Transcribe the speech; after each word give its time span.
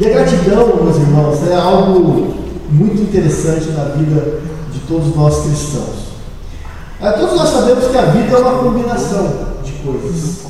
E 0.00 0.06
a 0.06 0.08
gratidão, 0.08 0.82
meus 0.82 0.96
irmãos, 0.96 1.46
é 1.48 1.54
algo 1.54 2.34
muito 2.68 3.00
interessante 3.00 3.70
na 3.70 3.84
vida 3.84 4.40
de 4.72 4.80
todos 4.88 5.14
nós 5.14 5.42
cristãos. 5.44 6.14
É, 7.00 7.12
todos 7.12 7.36
nós 7.36 7.48
sabemos 7.50 7.86
que 7.86 7.96
a 7.96 8.06
vida 8.06 8.36
é 8.36 8.38
uma 8.40 8.58
combinação 8.58 9.54
de 9.62 9.70
coisas. 9.74 10.46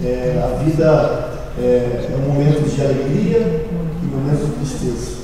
É, 0.00 0.40
a 0.40 0.62
vida 0.62 1.50
é, 1.58 2.10
é 2.12 2.16
um 2.16 2.32
momento 2.32 2.68
de 2.68 2.80
alegria 2.80 3.66
e 4.00 4.06
momentos 4.06 4.46
de 4.46 4.52
tristeza. 4.52 5.16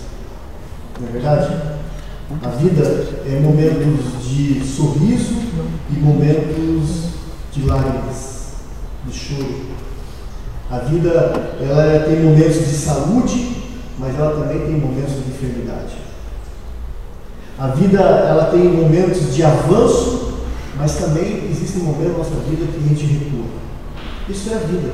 Não 1.00 1.08
é 1.08 1.12
verdade? 1.12 1.56
A 2.42 2.48
vida 2.48 2.82
é 3.26 3.40
momentos 3.40 4.26
de 4.28 4.60
sorriso 4.64 5.36
e 5.88 6.00
momentos 6.00 7.10
de 7.52 7.64
lágrimas, 7.64 8.54
de 9.06 9.16
choro. 9.16 9.79
A 10.70 10.78
vida 10.78 11.10
ela 11.60 12.04
tem 12.04 12.22
momentos 12.22 12.58
de 12.58 12.74
saúde, 12.74 13.56
mas 13.98 14.16
ela 14.16 14.40
também 14.40 14.60
tem 14.60 14.76
momentos 14.78 15.14
de 15.14 15.30
enfermidade. 15.30 15.96
A 17.58 17.66
vida 17.68 17.98
ela 17.98 18.44
tem 18.46 18.62
momentos 18.68 19.34
de 19.34 19.42
avanço, 19.42 20.34
mas 20.78 20.94
também 20.94 21.50
existem 21.50 21.82
momentos 21.82 22.12
na 22.12 22.18
nossa 22.18 22.36
vida 22.48 22.66
que 22.66 22.78
a 22.78 22.88
gente 22.88 23.04
recua. 23.04 23.44
Isso 24.28 24.50
é 24.50 24.54
a 24.54 24.58
vida. 24.58 24.92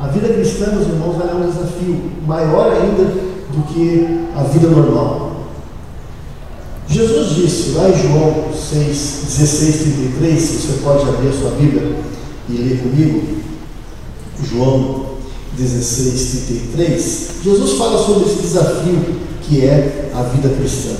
A 0.00 0.06
vida 0.08 0.32
cristã, 0.32 0.72
meus 0.72 0.88
irmãos, 0.88 1.16
é 1.20 1.34
um 1.34 1.48
desafio 1.48 2.10
maior 2.26 2.72
ainda 2.72 3.04
do 3.04 3.62
que 3.68 4.26
a 4.34 4.42
vida 4.44 4.66
normal. 4.68 5.32
Jesus 6.88 7.36
disse 7.36 7.70
lá 7.72 7.88
em 7.88 7.96
João 7.96 8.52
6, 8.52 9.24
16, 9.38 9.82
33, 10.18 10.40
você 10.40 10.82
pode 10.82 11.08
abrir 11.08 11.28
a 11.28 11.32
sua 11.32 11.50
Bíblia 11.50 11.96
e 12.48 12.52
ler 12.52 12.82
comigo, 12.82 13.42
João 14.40 15.06
16, 15.56 16.44
33, 16.74 17.28
Jesus 17.44 17.72
fala 17.78 18.04
sobre 18.04 18.24
esse 18.24 18.40
desafio 18.42 19.20
que 19.42 19.64
é 19.64 20.10
a 20.14 20.22
vida 20.22 20.48
cristã. 20.48 20.94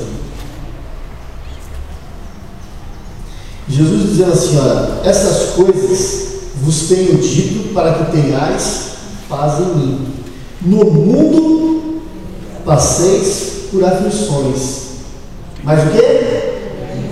Jesus 3.69 4.11
dizendo 4.11 4.33
assim: 4.33 4.59
Olha, 4.59 5.01
essas 5.09 5.55
coisas 5.55 6.33
vos 6.63 6.89
tenho 6.89 7.17
dito 7.17 7.73
para 7.73 7.95
que 7.95 8.13
tenhais 8.13 8.93
paz 9.29 9.61
em 9.61 9.77
mim. 9.77 10.07
No 10.61 10.85
mundo 10.85 12.03
passeis 12.65 13.69
por 13.71 13.85
aflições. 13.85 14.83
Mas 15.65 15.83
o 15.85 15.91
que? 15.91 16.03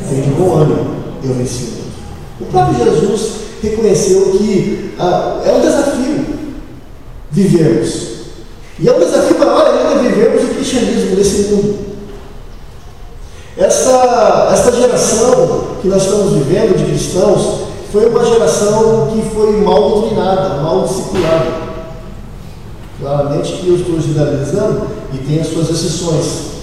Tem 0.08 0.22
de 0.22 0.30
bom 0.30 0.56
ânimo, 0.56 0.96
eu 1.22 1.34
venci 1.34 1.64
o 1.64 1.66
mundo. 1.66 1.92
O 2.40 2.44
próprio 2.46 2.84
Jesus 2.84 3.30
reconheceu 3.62 4.32
que 4.32 4.94
ah, 4.98 5.40
é 5.44 5.52
um 5.52 5.60
desafio 5.60 6.09
vivermos. 7.30 8.10
E 8.78 8.88
é 8.88 8.92
um 8.94 8.98
desafio 8.98 9.38
maior 9.38 9.66
ainda 9.66 10.02
vivermos 10.02 10.44
o 10.44 10.54
cristianismo 10.54 11.16
nesse 11.16 11.42
mundo. 11.52 11.78
Essa, 13.56 14.48
essa 14.52 14.72
geração 14.72 15.76
que 15.82 15.88
nós 15.88 16.02
estamos 16.02 16.32
vivendo 16.32 16.78
de 16.78 16.84
cristãos 16.84 17.68
foi 17.92 18.08
uma 18.08 18.24
geração 18.24 19.10
que 19.12 19.22
foi 19.34 19.60
mal 19.60 19.90
doutrinada, 19.90 20.62
mal 20.62 20.84
discipulada. 20.84 21.70
Claramente 23.00 23.52
que 23.52 23.68
eu 23.68 23.76
estou 23.76 24.00
generalizando 24.00 24.86
e 25.12 25.18
tem 25.18 25.40
as 25.40 25.48
suas 25.48 25.70
exceções. 25.70 26.59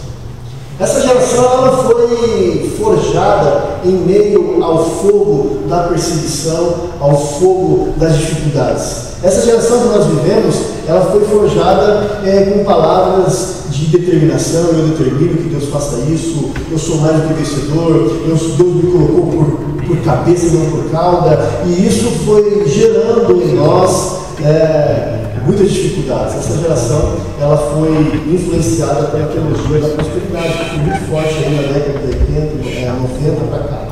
Essa 0.79 1.01
geração 1.01 1.43
ela 1.43 1.77
foi 1.85 2.75
forjada 2.77 3.79
em 3.83 3.93
meio 3.93 4.63
ao 4.63 4.85
fogo 4.85 5.61
da 5.67 5.83
perseguição, 5.87 6.75
ao 6.99 7.17
fogo 7.17 7.93
das 7.97 8.15
dificuldades. 8.15 9.07
Essa 9.23 9.43
geração 9.43 9.79
que 9.79 9.87
nós 9.87 10.05
vivemos, 10.05 10.55
ela 10.87 11.01
foi 11.11 11.21
forjada 11.21 12.19
é, 12.23 12.51
com 12.51 12.63
palavras 12.63 13.55
de 13.71 13.87
determinação, 13.87 14.67
eu 14.67 14.87
determino 14.89 15.37
que 15.37 15.49
Deus 15.49 15.65
faça 15.69 15.97
isso, 16.11 16.51
eu 16.71 16.77
sou 16.77 16.97
mais 16.97 17.15
do 17.15 17.27
que 17.27 17.33
vencedor, 17.33 17.95
eu, 17.95 18.27
Deus 18.27 18.75
me 18.75 18.91
colocou 18.91 19.27
por, 19.31 19.87
por 19.87 19.97
cabeça 20.03 20.45
e 20.45 20.51
não 20.51 20.69
por 20.69 20.91
cauda, 20.91 21.39
e 21.65 21.87
isso 21.87 22.05
foi 22.23 22.67
gerando 22.67 23.41
em 23.41 23.55
nós 23.55 24.17
é, 24.45 25.26
muitas 25.45 25.71
dificuldades. 25.71 26.35
Essa 26.35 26.57
geração 26.57 27.17
ela 27.39 27.57
foi 27.57 28.33
influenciada 28.33 29.07
pela 29.07 29.27
teologia 29.27 29.79
da 29.79 29.89
prosperidade, 29.89 30.53
que 30.57 30.69
foi 30.69 30.79
muito 30.79 31.09
forte 31.09 31.43
aí 31.43 31.55
na 31.55 31.73
década 31.73 31.99
de 31.99 32.07
80, 32.07 32.93
90 32.93 33.45
para 33.45 33.63
cá. 33.63 33.87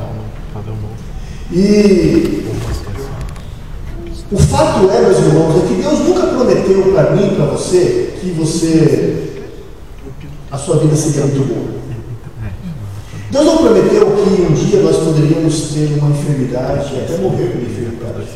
E 1.52 2.46
o 4.30 4.36
fato 4.38 4.90
é, 4.90 5.00
meus 5.02 5.18
irmãos, 5.18 5.62
é 5.62 5.66
que 5.68 5.74
Deus 5.74 6.00
nunca 6.00 6.26
prometeu 6.26 6.92
para 6.92 7.10
mim, 7.12 7.36
para 7.36 7.46
você, 7.46 8.14
que 8.20 8.30
você 8.30 9.26
a 10.50 10.58
sua 10.58 10.78
vida 10.78 10.96
seria 10.96 11.22
muito 11.22 11.46
boa. 11.46 11.76
Deus 13.30 13.44
não 13.44 13.58
prometeu 13.58 14.06
que 14.06 14.42
um 14.42 14.54
dia 14.54 14.80
nós 14.80 14.96
poderíamos 14.96 15.60
ter 15.72 15.98
uma 15.98 16.10
enfermidade 16.10 16.94
e 16.94 17.00
até 17.00 17.18
morrer 17.18 17.52
com 17.52 17.58
enfermidade. 17.58 18.26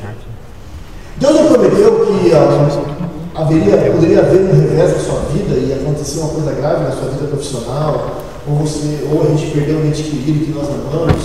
Deus 1.16 1.34
não 1.34 1.46
prometeu 1.46 2.06
que 2.06 2.32
ah, 2.34 2.99
haveria, 3.42 3.92
poderia 3.92 4.20
haver 4.20 4.40
um 4.42 4.60
revés 4.60 4.92
na 4.92 4.98
sua 4.98 5.20
vida 5.32 5.54
e 5.54 5.72
acontecer 5.72 6.20
uma 6.20 6.28
coisa 6.28 6.52
grave 6.52 6.84
na 6.84 6.92
sua 6.92 7.10
vida 7.10 7.26
profissional, 7.28 8.22
ou, 8.46 8.56
você, 8.56 9.08
ou 9.12 9.22
a 9.22 9.26
gente 9.26 9.52
perdeu 9.52 9.78
um 9.78 9.86
ente 9.86 10.02
querido 10.02 10.44
que 10.44 10.52
nós 10.52 10.68
amamos. 10.68 11.22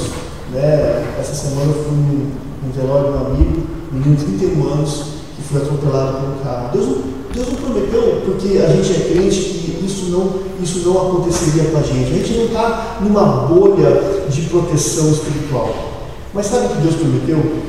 Né? 0.52 1.03
Essa 1.20 1.34
semana 1.34 1.72
eu 1.72 1.84
fui 1.84 1.94
no 1.94 2.74
velório 2.74 3.12
de 3.12 3.18
um 3.18 3.26
amigo, 3.28 3.68
um 3.94 4.16
de 4.16 4.26
31 4.26 4.74
anos, 4.74 5.03
que 5.36 5.42
foi 5.44 5.62
atropelado 5.62 6.18
por 6.18 6.30
um 6.30 6.44
carro. 6.44 6.70
Deus 6.74 7.16
Deus 7.36 7.50
não 7.50 7.56
prometeu, 7.56 8.22
porque 8.24 8.58
a 8.59 8.68
gente 8.68 8.94
é 8.94 9.09
crente, 9.12 9.36
que 9.36 9.86
isso 9.86 10.06
não, 10.06 10.40
isso 10.64 10.88
não 10.88 11.09
aconteceria 11.09 11.66
com 11.66 11.78
a 11.78 11.82
gente. 11.82 12.14
A 12.14 12.18
gente 12.18 12.34
não 12.34 12.46
está 12.46 12.97
numa 13.02 13.46
bolha 13.46 14.26
de 14.30 14.42
proteção 14.44 15.12
espiritual. 15.12 15.76
Mas 16.34 16.46
sabe 16.46 16.68
o 16.68 16.70
que 16.70 16.82
Deus 16.82 16.96
prometeu? 16.96 17.64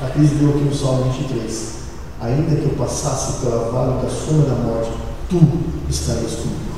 A 0.00 0.06
crise 0.10 0.36
deu 0.36 0.50
aqui 0.50 0.60
no 0.60 0.72
Salmo 0.72 1.10
23. 1.10 1.79
Ainda 2.20 2.56
que 2.56 2.64
eu 2.64 2.74
passasse 2.78 3.40
pela 3.40 3.70
vale 3.70 4.02
da 4.02 4.10
sombra 4.10 4.50
da 4.50 4.62
morte, 4.62 4.90
tu 5.28 5.40
estarias 5.88 6.32
comigo. 6.32 6.70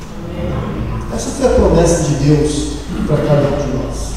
Essa 1.15 1.31
foi 1.31 1.47
a 1.47 1.55
promessa 1.55 2.05
de 2.05 2.15
Deus 2.15 2.73
para 3.07 3.17
cada 3.17 3.43
um 3.43 3.59
de 3.59 3.77
nós. 3.77 4.13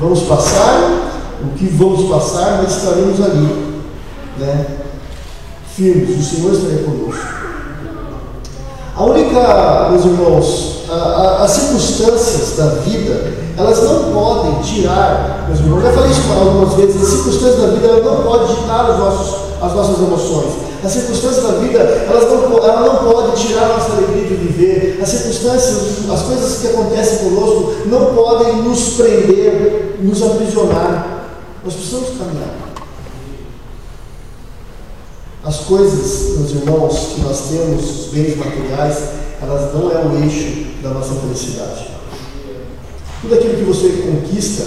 Vamos 0.00 0.22
passar 0.22 1.10
o 1.42 1.56
que 1.56 1.66
vamos 1.66 2.08
passar, 2.08 2.62
mas 2.62 2.76
estaremos 2.76 3.20
ali, 3.20 3.84
né? 4.38 4.78
firmes, 5.78 6.18
o 6.18 6.22
Senhor 6.22 6.52
estaria 6.52 6.82
conosco. 6.82 7.38
A 8.96 9.04
única, 9.04 9.88
meus 9.90 10.04
irmãos, 10.04 10.82
a, 10.90 10.94
a, 10.94 11.44
as 11.44 11.50
circunstâncias 11.52 12.56
da 12.56 12.66
vida, 12.80 13.32
elas 13.56 13.80
não 13.84 14.12
podem 14.12 14.60
tirar, 14.60 15.44
meus 15.46 15.60
irmãos, 15.60 15.84
eu 15.84 15.90
já 15.90 15.92
falei 15.92 16.10
isso 16.10 16.22
algumas 16.32 16.74
vezes, 16.74 17.00
as 17.00 17.08
circunstâncias 17.08 17.60
da 17.60 17.66
vida 17.68 18.00
não 18.02 18.24
podem 18.24 18.56
ditar 18.56 18.90
os 18.90 18.98
nossos, 18.98 19.47
as 19.60 19.72
nossas 19.74 19.98
emoções. 19.98 20.68
As 20.82 20.92
circunstâncias 20.92 21.44
da 21.44 21.52
vida, 21.58 21.78
elas 21.78 22.24
não, 22.24 22.58
ela 22.58 22.80
não 22.80 23.12
podem 23.12 23.34
tirar 23.34 23.64
a 23.64 23.68
nossa 23.68 23.92
alegria 23.92 24.28
de 24.28 24.34
viver. 24.34 24.98
As 25.02 25.08
circunstâncias, 25.08 26.08
as 26.10 26.22
coisas 26.22 26.58
que 26.60 26.68
acontecem 26.68 27.30
conosco, 27.30 27.74
não 27.86 28.14
podem 28.14 28.62
nos 28.62 28.90
prender, 28.90 29.96
nos 30.00 30.22
aprisionar. 30.22 31.26
Nós 31.64 31.74
precisamos 31.74 32.10
caminhar. 32.10 32.54
As 35.44 35.56
coisas, 35.60 36.38
meus 36.38 36.50
irmãos, 36.50 37.12
que 37.14 37.20
nós 37.22 37.40
temos, 37.50 37.84
os 37.84 38.06
bens 38.12 38.36
materiais, 38.36 38.98
elas 39.42 39.74
não 39.74 39.90
é 39.90 40.04
o 40.04 40.24
eixo 40.24 40.66
da 40.82 40.90
nossa 40.90 41.14
felicidade. 41.14 41.88
Tudo 43.20 43.34
aquilo 43.34 43.56
que 43.56 43.64
você 43.64 43.88
conquista, 44.02 44.64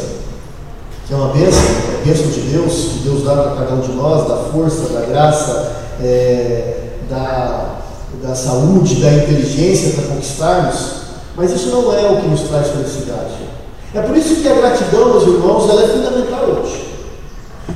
que 1.08 1.14
é 1.14 1.16
uma 1.16 1.30
bênção, 1.30 1.91
é 2.02 2.06
bênção 2.06 2.32
de 2.32 2.42
Deus, 2.42 2.74
que 2.74 3.00
Deus 3.04 3.24
dá 3.24 3.36
para 3.36 3.56
cada 3.56 3.76
um 3.76 3.80
de 3.80 3.92
nós, 3.94 4.28
da 4.28 4.38
força, 4.52 4.92
da 4.94 5.02
graça, 5.06 5.76
é, 6.02 6.88
da, 7.10 7.76
da 8.24 8.36
saúde, 8.36 8.96
da 8.96 9.14
inteligência 9.14 9.94
para 9.94 10.16
conquistarmos, 10.16 10.76
mas 11.36 11.52
isso 11.52 11.70
não 11.70 11.94
é 11.94 12.10
o 12.12 12.18
que 12.18 12.28
nos 12.28 12.42
traz 12.42 12.70
felicidade. 12.70 13.52
É 13.94 14.02
por 14.02 14.18
isso 14.18 14.36
que 14.36 14.48
a 14.48 14.56
gratidão, 14.56 15.12
meus 15.12 15.24
irmãos, 15.24 15.70
ela 15.70 15.84
é 15.84 15.88
fundamental 15.88 16.46
hoje. 16.46 16.90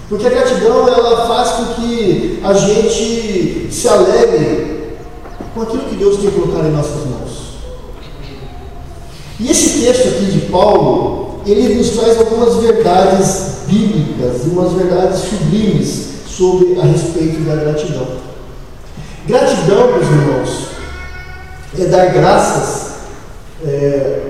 Porque 0.09 0.27
a 0.27 0.29
gratidão 0.29 0.87
ela 0.87 1.27
faz 1.27 1.51
com 1.51 1.65
que 1.73 2.39
a 2.43 2.53
gente 2.53 3.67
se 3.71 3.87
alegre 3.87 4.97
com 5.53 5.61
aquilo 5.61 5.83
que 5.83 5.95
Deus 5.95 6.17
tem 6.17 6.31
colocado 6.31 6.67
em 6.67 6.71
nossas 6.71 7.05
mãos. 7.05 7.25
E 9.39 9.51
esse 9.51 9.81
texto 9.81 10.07
aqui 10.07 10.25
de 10.25 10.39
Paulo, 10.47 11.24
ele 11.45 11.75
nos 11.75 11.89
traz 11.91 12.17
algumas 12.17 12.55
verdades 12.55 13.55
bíblicas 13.67 14.41
umas 14.45 14.73
verdades 14.73 15.19
sublimes 15.19 16.05
sobre 16.27 16.79
a 16.79 16.83
respeito 16.83 17.41
da 17.41 17.55
gratidão. 17.55 18.07
Gratidão, 19.27 19.91
meus 19.91 20.07
irmãos, 20.07 20.67
é 21.79 21.85
dar 21.85 22.05
graças. 22.07 22.95
É, 23.63 24.21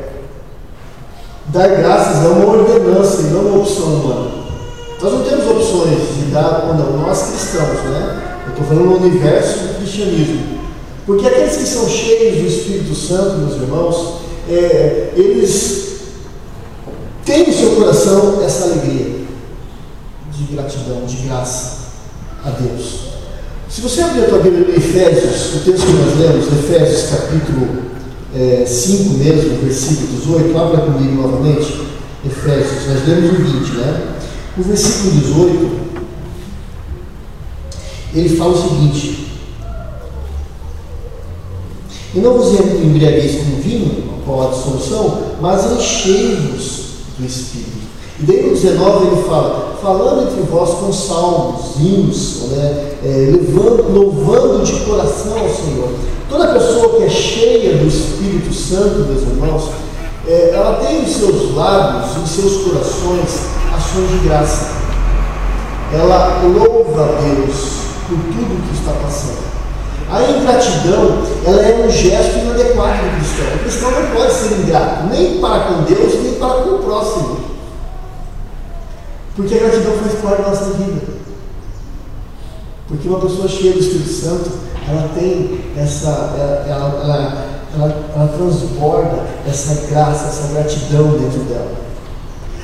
dar 1.47 1.67
graças 1.67 2.23
é 2.23 2.27
uma 2.27 2.45
ordenança 2.45 3.21
e 3.21 3.25
não 3.25 3.41
uma 3.41 3.59
opção 3.59 3.85
humana. 3.85 4.31
Nós 5.01 5.13
não 5.13 5.23
temos 5.23 5.47
opções 5.47 6.00
de 6.18 6.31
dar 6.31 6.65
ou 6.68 6.75
não, 6.75 7.06
nós 7.06 7.29
cristãos, 7.29 7.83
né? 7.83 8.21
Eu 8.45 8.51
estou 8.51 8.65
falando 8.65 8.85
no 8.85 9.06
universo 9.06 9.59
do 9.59 9.77
cristianismo. 9.79 10.59
Porque 11.06 11.27
aqueles 11.27 11.57
que 11.57 11.65
são 11.65 11.88
cheios 11.88 12.41
do 12.41 12.47
Espírito 12.47 12.95
Santo, 12.95 13.38
meus 13.38 13.61
irmãos, 13.61 14.21
é, 14.50 15.11
eles 15.15 15.94
têm 17.25 17.48
no 17.48 17.54
seu 17.54 17.72
coração 17.72 18.42
essa 18.44 18.66
alegria 18.66 19.16
de 20.31 20.44
gratidão, 20.54 21.06
de 21.06 21.18
graça 21.27 21.77
a 22.44 22.51
Deus. 22.51 23.06
Se 23.68 23.81
você 23.81 24.01
abrir 24.01 24.25
a 24.25 24.27
tua 24.27 24.39
Bíblia 24.39 24.69
em 24.69 24.77
Efésios, 24.77 25.56
o 25.56 25.60
texto 25.66 25.86
que 25.86 25.94
nós 25.94 26.19
lemos, 26.19 26.45
Efésios 26.48 27.10
capítulo 27.10 27.83
é, 28.36 28.63
5 28.66 29.18
mesmo, 29.18 29.57
versículo 29.63 30.07
18, 30.07 30.57
abra 30.57 30.81
comigo 30.81 31.22
novamente, 31.22 31.81
Efésios, 32.24 32.88
nós 32.88 33.07
lemos 33.07 33.31
o 33.31 33.44
20, 33.44 33.69
né? 33.71 34.16
O 34.57 34.63
versículo 34.63 35.12
18, 35.12 35.71
ele 38.13 38.38
fala 38.38 38.54
o 38.54 38.62
seguinte, 38.62 39.28
e 42.13 42.19
não 42.19 42.38
vos 42.38 42.60
embriagueis 42.60 43.44
com 43.44 43.62
vinho, 43.62 44.04
qual 44.25 44.48
a 44.48 44.51
dissolução, 44.51 45.36
mas 45.42 45.71
enchei-vos 45.74 46.84
do 47.17 47.25
Espírito. 47.25 47.95
E 48.19 48.23
daí 48.23 48.44
no 48.44 48.53
19 48.53 49.07
ele 49.07 49.23
fala, 49.23 49.77
falando 49.81 50.23
entre 50.23 50.41
vós 50.44 50.69
com 50.75 50.94
salmos, 50.94 51.75
hinos, 51.79 52.50
né, 52.51 52.94
é, 53.03 53.31
levando, 53.31 53.94
louvando 53.94 54.63
de 54.63 54.79
coração 54.85 55.38
ao 55.38 55.50
Senhor. 55.50 55.89
Toda 56.29 56.53
pessoa 56.53 56.97
que 56.97 57.03
é 57.03 57.09
cheia 57.09 57.77
do 57.77 57.88
Espírito 57.88 58.53
Santo, 58.53 59.06
meus 59.07 59.21
irmãos, 59.21 59.69
é, 60.27 60.51
ela 60.53 60.75
tem 60.75 61.03
em 61.03 61.07
seus 61.07 61.53
lábios, 61.53 62.17
em 62.17 62.25
seus 62.25 62.63
corações, 62.63 63.47
ações 63.75 64.09
de 64.11 64.27
graça. 64.27 64.75
Ela 65.94 66.41
louva 66.44 67.03
a 67.03 67.21
Deus 67.21 67.75
por 68.07 68.18
tudo 68.18 68.68
que 68.68 68.75
está 68.75 68.91
passando. 68.94 69.55
A 70.10 70.22
ingratidão, 70.22 71.24
ela 71.46 71.62
é 71.62 71.86
um 71.86 71.90
gesto 71.90 72.38
inadequado 72.38 73.04
do 73.04 73.16
cristão. 73.18 73.56
O 73.56 73.60
cristão 73.60 73.92
não 73.92 74.16
pode 74.16 74.34
ser 74.34 74.60
ingrato, 74.60 75.07
nem 75.07 75.40
para 75.40 75.60
com 75.62 75.84
Deus, 75.84 76.13
nem 76.22 76.34
para 76.34 76.62
com 76.62 76.69
o 76.69 76.80
próximo. 76.80 77.40
Porque 79.36 79.56
a 79.56 79.57
gratidão 79.57 79.94
faz 79.94 80.13
parte 80.22 80.42
da 80.44 80.50
nossa 80.50 80.66
vida. 80.74 81.02
Porque 82.88 83.07
uma 83.07 83.19
pessoa 83.19 83.48
cheia 83.48 83.74
do 83.74 83.80
Espírito 83.80 84.10
Santo, 84.10 84.52
ela 84.88 85.10
tem 85.16 85.60
essa, 85.75 86.10
ela, 86.68 87.00
ela, 87.04 87.46
ela, 87.74 88.06
ela 88.16 88.28
transborda 88.28 89.24
essa 89.48 89.88
graça, 89.90 90.28
essa 90.28 90.54
gratidão 90.54 91.10
dentro 91.18 91.40
dela. 91.46 91.72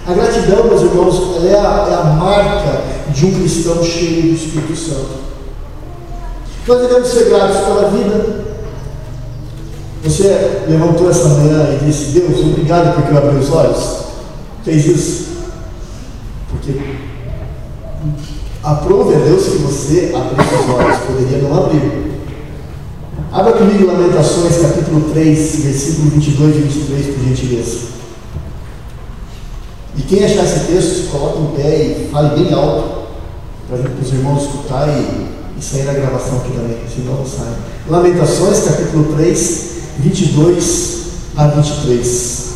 A 0.08 0.14
gratidão, 0.14 0.64
meus 0.66 0.82
irmãos, 0.82 1.44
é 1.44 1.56
a, 1.56 1.88
é 1.90 1.94
a 1.96 2.04
marca 2.04 2.82
de 3.12 3.26
um 3.26 3.34
cristão 3.34 3.84
cheio 3.84 4.30
do 4.30 4.36
Espírito 4.36 4.76
Santo. 4.76 5.31
Nós 6.68 6.81
devemos 6.81 7.08
ser 7.08 7.30
gratos 7.30 7.58
pela 7.58 7.90
vida. 7.90 8.46
Você 10.04 10.63
levantou 10.68 11.10
essa 11.10 11.28
manhã 11.30 11.80
e 11.80 11.86
disse: 11.86 12.19
Deus, 12.19 12.40
obrigado 12.40 12.96
porque 12.96 13.13
eu 13.13 13.18
abri 13.18 13.38
os 13.38 13.52
olhos. 13.52 14.02
Fez 14.63 14.86
isso. 14.86 15.31
Porque 16.50 16.80
aprove 18.63 19.16
a 19.16 19.19
Deus 19.19 19.44
que 19.44 19.58
você 19.58 20.13
abriu 20.16 20.60
os 20.60 20.69
olhos, 20.69 20.98
poderia 21.00 21.38
não 21.40 21.63
abrir. 21.63 22.12
Abra 23.31 23.54
comigo 23.54 23.88
Lamentações, 23.88 24.57
capítulo 24.57 25.10
3, 25.14 25.56
versículo 25.64 26.12
22 26.12 26.56
e 26.56 26.60
23, 26.60 27.16
por 27.16 27.24
gentileza. 27.24 27.78
E 29.98 30.02
quem 30.04 30.24
achar 30.24 30.44
esse 30.44 30.68
texto, 30.68 31.12
coloque 31.12 31.40
em 31.40 31.56
pé 31.56 31.75
e 31.78 32.10
fale 32.12 32.44
bem 32.44 32.54
alto, 32.54 33.07
para 33.68 33.80
os 33.80 34.14
irmãos 34.14 34.44
escutar 34.44 34.88
e 34.90 35.41
sair 35.62 35.84
da 35.84 35.94
gravação 35.94 36.40
aqui 36.40 36.52
também, 36.52 36.80
senão 36.90 37.16
não 37.18 37.25
sai. 37.25 37.56
Lamentações, 37.88 38.63
capítulo 38.63 39.13
3, 39.16 39.72
22 40.00 41.02
a 41.38 41.48
23. 41.48 42.52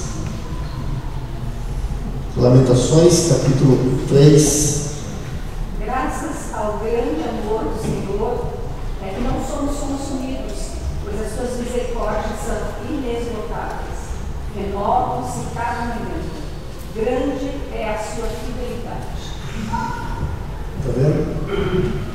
Lamentações, 2.38 3.28
capítulo 3.30 4.00
3. 4.08 4.86
Graças 5.80 6.54
ao 6.54 6.80
grande 6.80 7.22
amor 7.30 7.64
do 7.64 7.82
Senhor, 7.82 8.48
é 9.04 9.10
que 9.10 9.22
não 9.22 9.40
somos 9.46 9.78
consumidos, 9.78 10.72
pois 11.04 11.22
as 11.22 11.34
suas 11.34 11.60
misericórdias 11.60 12.40
são 12.46 12.58
inesgotáveis. 12.90 14.00
Renovam-se 14.56 15.54
cada 15.54 15.86
manhã. 15.86 16.16
Grande 16.96 17.52
é 17.74 17.90
a 17.90 17.98
sua 17.98 18.28
fidelidade. 18.28 19.16
Está 20.80 20.92
vendo? 20.96 22.06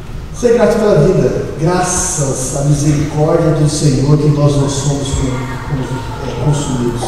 Ser 0.41 0.55
grato 0.55 0.79
pela 0.79 0.95
vida, 1.01 1.49
graças 1.61 2.57
à 2.57 2.65
misericórdia 2.65 3.51
do 3.51 3.69
Senhor 3.69 4.17
que 4.17 4.29
nós 4.29 4.57
não 4.57 4.71
somos 4.71 5.09
é, 5.09 6.45
consumidos. 6.47 7.03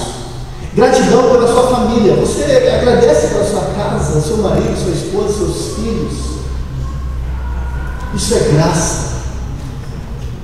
Gratidão 0.75 1.31
pela 1.31 1.47
sua 1.47 1.67
família, 1.69 2.15
você 2.17 2.43
agradece 2.43 3.29
pela 3.29 3.47
sua 3.47 3.63
casa, 3.75 4.21
seu 4.21 4.37
marido, 4.37 4.77
sua 4.77 4.93
esposa, 4.93 5.33
seus 5.33 5.77
filhos. 5.77 6.13
Isso 8.15 8.35
é 8.35 8.39
graça. 8.53 9.13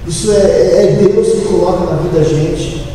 Isso 0.06 0.32
é, 0.32 0.36
é, 0.36 0.82
é 0.84 1.08
Deus 1.08 1.28
que 1.28 1.40
coloca 1.42 1.94
na 1.94 2.00
vida 2.00 2.20
da 2.20 2.24
gente. 2.24 2.88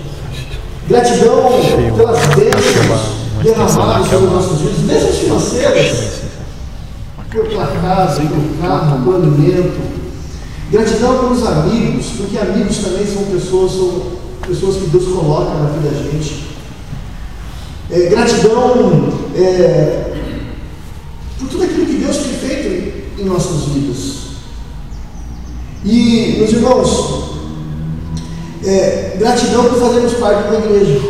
Gratidão 0.90 1.52
pelas 1.96 2.20
bênçãos 2.34 3.44
derramadas 3.44 4.10
sobre 4.10 4.26
nossos 4.34 4.60
vidas, 4.60 4.80
bênçãos 4.80 5.18
financeiras 5.20 6.23
pela 7.42 7.68
casa, 7.68 8.22
pelo 8.22 8.58
carro, 8.62 9.04
pelo 9.04 9.16
alimento. 9.16 9.82
Gratidão 10.72 11.20
pelos 11.20 11.46
amigos, 11.46 12.06
porque 12.18 12.38
amigos 12.38 12.78
também 12.78 13.06
são 13.06 13.24
pessoas, 13.26 13.72
são 13.72 14.02
pessoas 14.48 14.78
que 14.78 14.90
Deus 14.90 15.06
coloca 15.06 15.54
na 15.54 15.70
vida 15.70 15.90
da 15.90 16.12
gente. 16.12 16.48
É, 17.92 18.10
gratidão 18.10 19.14
é, 19.36 20.14
por 21.40 21.48
tudo 21.48 21.64
aquilo 21.64 21.86
que 21.86 21.94
Deus 21.94 22.18
tem 22.18 22.34
feito 22.34 23.22
em 23.22 23.26
nossas 23.26 23.66
vidas. 23.66 24.24
E, 25.86 26.36
meus 26.38 26.52
irmãos, 26.54 27.34
é, 28.66 29.16
gratidão 29.20 29.66
por 29.66 29.80
fazermos 29.80 30.14
parte 30.14 30.44
de 30.44 30.56
uma 30.56 30.66
igreja. 30.66 31.02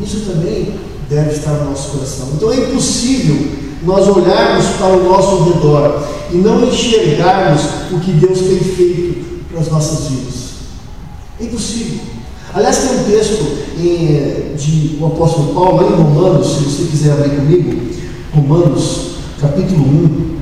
Isso 0.00 0.20
também 0.20 0.74
deve 1.08 1.30
estar 1.30 1.52
no 1.52 1.70
nosso 1.70 1.90
coração. 1.92 2.30
Então 2.34 2.50
é 2.50 2.56
impossível 2.56 3.61
nós 3.84 4.08
olharmos 4.08 4.66
para 4.78 4.96
o 4.96 5.04
nosso 5.04 5.44
redor 5.44 6.02
e 6.30 6.36
não 6.36 6.64
enxergarmos 6.64 7.62
o 7.90 8.00
que 8.00 8.12
Deus 8.12 8.38
tem 8.38 8.58
feito 8.58 9.46
para 9.50 9.60
as 9.60 9.70
nossas 9.70 10.08
vidas. 10.08 10.34
É 11.40 11.44
impossível. 11.44 12.00
Aliás, 12.54 12.78
tem 12.78 12.98
um 12.98 13.04
texto 13.04 13.44
em, 13.78 14.54
de 14.56 14.98
o 15.00 15.06
apóstolo 15.06 15.54
Paulo, 15.54 15.76
lá 15.76 15.88
em 15.88 16.02
Romanos, 16.02 16.46
se 16.46 16.64
você 16.64 16.84
quiser 16.84 17.12
abrir 17.12 17.36
comigo, 17.36 17.92
Romanos, 18.34 19.12
capítulo 19.40 19.82
1. 19.82 20.32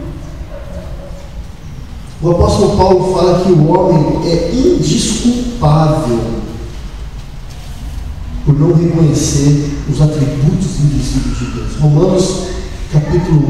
O 2.23 2.31
apóstolo 2.33 2.77
Paulo 2.77 3.15
fala 3.15 3.45
que 3.45 3.53
o 3.53 3.71
homem 3.71 4.21
é 4.27 4.51
indisculpável 4.53 6.19
por 8.45 8.59
não 8.59 8.75
reconhecer 8.75 9.71
os 9.89 10.03
atributos 10.03 10.81
invisíveis 10.81 11.39
de 11.39 11.45
Deus. 11.47 11.77
Romanos 11.81 12.51
capítulo 12.93 13.41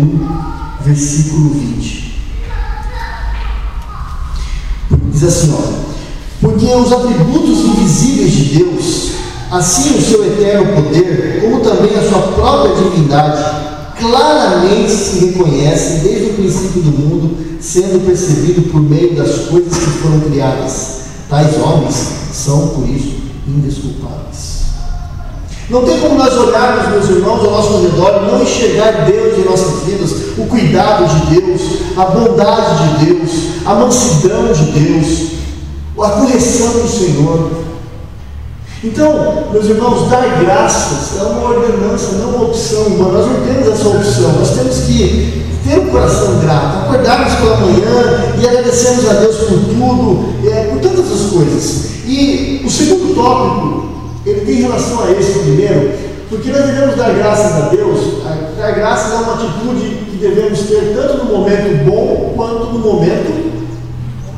1, 0.81 0.85
versículo 0.85 1.51
20. 1.51 2.11
Diz 5.13 5.25
assim: 5.25 5.55
olha, 5.55 5.79
porque 6.41 6.67
os 6.67 6.93
atributos 6.93 7.59
invisíveis 7.61 8.33
de 8.33 8.45
Deus, 8.59 9.11
assim 9.51 9.97
o 9.97 10.03
seu 10.03 10.25
eterno 10.27 10.83
poder, 10.83 11.41
como 11.41 11.61
também 11.61 11.97
a 11.97 12.09
sua 12.09 12.21
própria 12.33 12.75
divindade, 12.77 13.43
claramente 13.99 14.91
se 14.91 15.27
reconhecem 15.27 16.01
desde 16.01 16.31
o 16.31 16.35
princípio 16.35 16.83
do 16.83 16.91
mundo, 16.91 17.37
sendo 17.61 18.05
percebido 18.05 18.71
por 18.71 18.81
meio 18.81 19.17
das 19.17 19.47
coisas 19.49 19.73
que 19.73 19.91
foram 20.03 20.21
criadas. 20.21 21.01
Tais 21.29 21.57
homens 21.59 21.95
são, 22.33 22.69
por 22.69 22.89
isso, 22.89 23.17
indesculpáveis. 23.47 24.50
Não 25.71 25.85
tem 25.85 26.01
como 26.01 26.17
nós 26.17 26.37
olharmos, 26.37 26.89
meus 26.89 27.09
irmãos, 27.09 27.45
ao 27.45 27.53
nosso 27.53 27.83
redor 27.83 28.23
e 28.23 28.33
não 28.33 28.43
enxergar 28.43 29.05
Deus 29.05 29.39
em 29.39 29.49
nossas 29.49 29.85
vidas, 29.85 30.11
o 30.37 30.47
cuidado 30.47 31.07
de 31.07 31.41
Deus, 31.41 31.63
a 31.97 32.07
bondade 32.07 32.99
de 32.99 33.07
Deus, 33.07 33.31
a 33.65 33.75
mansidão 33.75 34.53
de 34.53 34.65
Deus, 34.65 35.31
a 35.97 36.09
correção 36.09 36.73
do 36.73 36.89
Senhor. 36.89 37.51
Então, 38.83 39.49
meus 39.53 39.67
irmãos, 39.67 40.09
dar 40.09 40.43
graças 40.43 41.21
é 41.21 41.23
uma 41.23 41.51
ordenança, 41.51 42.17
não 42.17 42.31
uma 42.31 42.45
opção 42.47 42.83
humana. 42.85 43.19
Nós 43.19 43.27
não 43.27 43.47
temos 43.47 43.69
essa 43.69 43.89
opção, 43.89 44.33
nós 44.41 44.51
temos 44.51 44.77
que 44.87 45.45
ter 45.65 45.79
um 45.79 45.87
coração 45.87 46.41
grato, 46.41 46.79
acordarmos 46.79 47.35
pela 47.35 47.57
manhã 47.59 48.35
e 48.41 48.49
agradecermos 48.49 49.09
a 49.09 49.13
Deus 49.13 49.37
por 49.37 49.47
tudo, 49.51 50.51
é, 50.51 50.65
por 50.65 50.81
tantas 50.81 51.13
as 51.13 51.31
coisas. 51.31 51.91
E 52.07 52.63
o 52.65 52.71
segundo 52.71 53.15
tópico 53.15 53.90
ele 54.27 54.41
tem 54.43 54.63
relação 54.63 55.05
a 55.05 55.13
esse 55.13 55.39
primeiro, 55.39 55.93
porque 56.29 56.51
nós 56.51 56.67
devemos 56.67 56.97
dar 56.97 57.15
graças 57.15 57.53
a 57.53 57.69
Deus. 57.69 58.23
Dar 58.57 58.73
graças 58.73 59.13
é 59.13 59.17
uma 59.17 59.35
atitude 59.35 60.05
que 60.11 60.17
devemos 60.17 60.61
ter 60.61 60.95
tanto 60.95 61.25
no 61.25 61.33
momento 61.33 61.85
bom 61.85 62.33
quanto 62.37 62.67
no 62.67 62.79
momento 62.79 63.51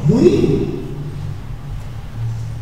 ruim. 0.08 0.84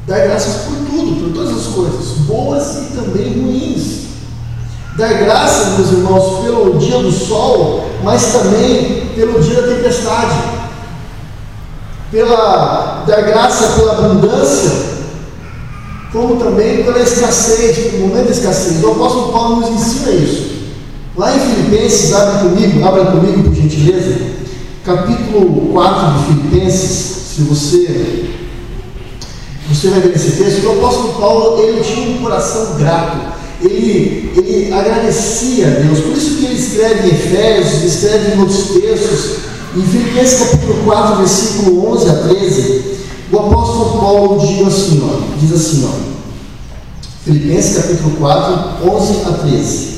Dar 0.06 0.20
graças 0.20 0.64
por 0.64 0.74
tudo, 0.90 1.20
por 1.22 1.32
todas 1.34 1.56
as 1.56 1.66
coisas, 1.74 2.06
boas 2.26 2.76
e 2.78 2.96
também 2.96 3.40
ruins. 3.40 4.00
Dar 4.96 5.12
graças, 5.14 5.78
meus 5.78 5.92
irmãos, 5.92 6.42
pelo 6.42 6.78
dia 6.78 6.98
do 6.98 7.12
sol, 7.12 7.84
mas 8.02 8.32
também 8.32 9.06
pelo 9.14 9.40
dia 9.40 9.62
da 9.62 9.68
tempestade. 9.68 10.60
Pela, 12.10 13.04
dar 13.06 13.22
graça 13.22 13.76
pela 13.76 13.92
abundância, 13.92 14.99
como 16.12 16.36
também 16.36 16.82
pela 16.84 17.00
escassez, 17.00 17.78
pelo 17.78 18.08
momento 18.08 18.26
da 18.26 18.32
escassez. 18.32 18.82
O 18.82 18.90
apóstolo 18.90 19.32
Paulo 19.32 19.60
nos 19.60 19.70
ensina 19.70 20.10
isso. 20.10 20.50
Lá 21.16 21.34
em 21.34 21.40
Filipenses, 21.40 22.12
abre 22.12 22.48
comigo, 22.48 22.84
abra 22.84 23.04
comigo 23.06 23.42
por 23.44 23.54
gentileza, 23.54 24.16
capítulo 24.84 25.70
4 25.72 26.18
de 26.18 26.24
Filipenses, 26.26 27.16
se 27.34 27.42
você 27.42 28.30
você 29.70 29.88
vai 29.88 30.00
ver 30.00 30.08
nesse 30.08 30.32
texto 30.32 30.66
o 30.66 30.72
apóstolo 30.72 31.12
Paulo 31.20 31.62
ele 31.62 31.80
tinha 31.80 32.10
um 32.10 32.22
coração 32.22 32.76
grato. 32.76 33.38
Ele, 33.62 34.32
ele 34.36 34.72
agradecia 34.72 35.68
a 35.68 35.70
Deus. 35.70 36.00
Por 36.00 36.16
isso 36.16 36.38
que 36.38 36.46
ele 36.46 36.54
escreve 36.54 37.08
em 37.08 37.12
Efésios, 37.12 37.94
escreve 37.94 38.34
em 38.34 38.40
outros 38.40 38.64
textos. 38.70 39.36
Em 39.76 39.82
Filipenses 39.82 40.40
capítulo 40.40 40.74
4, 40.84 41.16
versículo 41.18 41.92
11 41.92 42.10
a 42.10 42.14
13, 42.14 42.84
o 43.32 43.38
apóstolo 43.38 44.00
Paulo 44.00 44.38
diz 44.40 44.66
assim, 44.66 45.02
ó, 45.04 45.38
diz 45.38 45.52
assim, 45.52 45.88
ó, 45.88 46.10
Filipenses 47.24 47.76
capítulo 47.76 48.16
4, 48.16 48.90
11 48.90 49.14
a 49.26 49.32
13. 49.32 49.90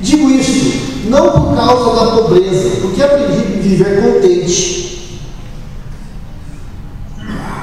Digo 0.00 0.30
isto, 0.30 1.08
não 1.08 1.30
por 1.30 1.54
causa 1.54 2.04
da 2.04 2.12
pobreza, 2.12 2.80
porque 2.80 3.02
aprendi 3.02 3.58
a 3.58 3.60
viver 3.60 4.02
contente 4.02 4.84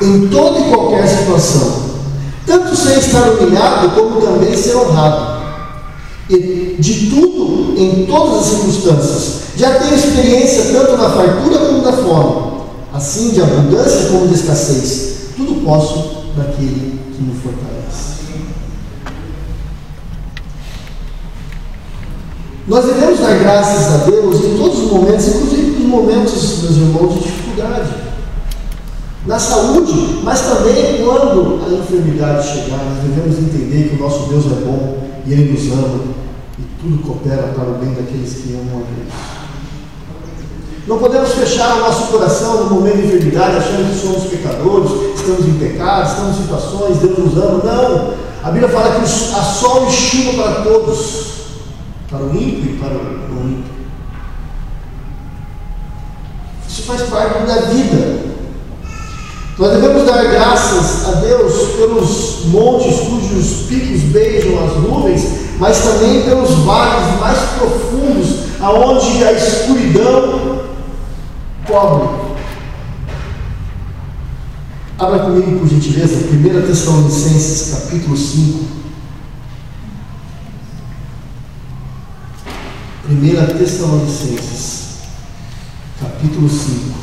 em 0.02 0.28
toda 0.28 0.60
e 0.60 0.64
qualquer 0.64 1.08
situação, 1.08 1.84
tanto 2.46 2.76
sem 2.76 2.98
estar 2.98 3.30
humilhado, 3.30 3.90
como 3.90 4.22
também 4.22 4.58
ser 4.58 4.76
honrado. 4.76 5.42
E 6.30 6.76
de 6.80 7.10
tudo, 7.10 7.76
em 7.78 8.06
todas 8.06 8.40
as 8.40 8.46
circunstâncias, 8.46 9.42
já 9.56 9.80
tenho 9.80 9.96
experiência 9.96 10.74
tanto 10.74 10.98
na 10.98 11.10
fartura 11.10 11.60
como 11.60 11.82
na 11.84 11.94
fome, 11.94 12.51
assim 12.94 13.32
de 13.32 13.42
abundância 13.42 14.10
como 14.10 14.28
de 14.28 14.36
escassez. 14.36 15.32
Tudo 15.36 15.64
posso 15.64 16.26
naquele 16.38 17.00
que 17.16 17.22
me 17.22 17.36
fortalece. 17.36 18.12
Nós 22.68 22.86
devemos 22.86 23.20
dar 23.20 23.40
graças 23.40 23.94
a 23.94 23.98
Deus 24.06 24.46
em 24.46 24.58
todos 24.58 24.80
os 24.80 24.92
momentos, 24.92 25.28
inclusive 25.28 25.72
nos 25.72 25.88
momentos, 25.88 26.64
meus 26.64 26.78
irmãos, 26.78 27.14
de 27.16 27.20
dificuldade 27.20 28.12
na 29.26 29.38
saúde, 29.38 30.20
mas 30.24 30.42
também 30.42 31.04
quando 31.04 31.62
a 31.66 31.74
enfermidade 31.74 32.48
chegar, 32.48 32.84
nós 32.84 33.04
devemos 33.04 33.38
entender 33.38 33.90
que 33.90 33.96
o 33.96 34.00
nosso 34.00 34.30
Deus 34.30 34.46
é 34.46 34.66
bom 34.66 34.98
e 35.26 35.34
Ele 35.34 35.52
nos 35.52 35.72
ama 35.72 36.00
e 36.58 36.64
tudo 36.82 37.04
coopera 37.04 37.54
para 37.56 37.70
o 37.70 37.74
bem 37.74 37.94
daqueles 37.94 38.34
que 38.34 38.54
amam 38.54 38.82
a 38.82 38.86
Deus. 38.96 39.41
Não 40.92 40.98
podemos 40.98 41.32
fechar 41.32 41.78
o 41.78 41.80
nosso 41.80 42.12
coração 42.12 42.66
no 42.66 42.76
momento 42.76 42.98
de 42.98 43.06
enfermidade 43.06 43.56
achando 43.56 43.94
que 43.94 44.06
somos 44.06 44.30
pecadores, 44.30 44.92
estamos 45.16 45.48
em 45.48 45.54
pecado, 45.54 46.10
estamos 46.10 46.38
em 46.38 46.42
situações, 46.42 46.98
Deus 46.98 47.18
nos 47.18 47.38
ama. 47.38 47.64
Não! 47.64 48.14
A 48.44 48.52
Bíblia 48.52 48.68
fala 48.68 48.96
que 48.96 49.06
há 49.06 49.42
sol 49.42 49.88
e 49.88 49.90
chuva 49.90 50.44
para 50.44 50.64
todos, 50.64 51.26
para 52.10 52.20
o 52.20 52.36
ímpio 52.36 52.72
e 52.72 52.78
para 52.78 52.90
o 52.90 53.34
não 53.34 53.50
ímpio. 53.52 53.72
Isso 56.68 56.82
faz 56.82 57.04
parte 57.04 57.46
da 57.46 57.62
vida. 57.68 58.20
Nós 59.58 59.72
devemos 59.72 60.06
dar 60.06 60.26
graças 60.26 61.08
a 61.08 61.12
Deus 61.22 61.54
pelos 61.78 62.46
montes 62.48 63.00
cujos 63.00 63.66
picos 63.70 64.02
beijam 64.12 64.62
as 64.66 64.76
nuvens, 64.76 65.26
mas 65.58 65.80
também 65.80 66.24
pelos 66.24 66.50
vales 66.66 67.18
mais 67.18 67.40
profundos, 67.58 68.42
aonde 68.60 69.24
a 69.24 69.32
escuridão 69.32 70.51
cobre. 71.68 72.32
Abra 74.98 75.24
comigo, 75.24 75.60
por 75.60 75.70
gentileza, 75.70 76.16
1 76.32 76.62
Tessalonicenses, 76.62 77.80
capítulo 77.84 78.16
5. 78.16 78.60
1 83.10 83.58
Tessalonicenses, 83.58 85.00
capítulo 86.00 86.48
5. 86.48 87.02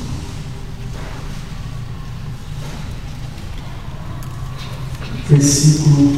versículo 5.28 6.12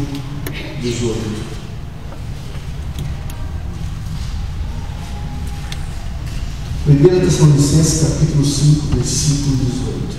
18. 0.80 1.59
Primeira 6.90 7.24
Tessalonicenses 7.24 8.02
capítulo 8.02 8.44
5, 8.44 8.96
versículo 8.96 9.56
18. 9.58 10.16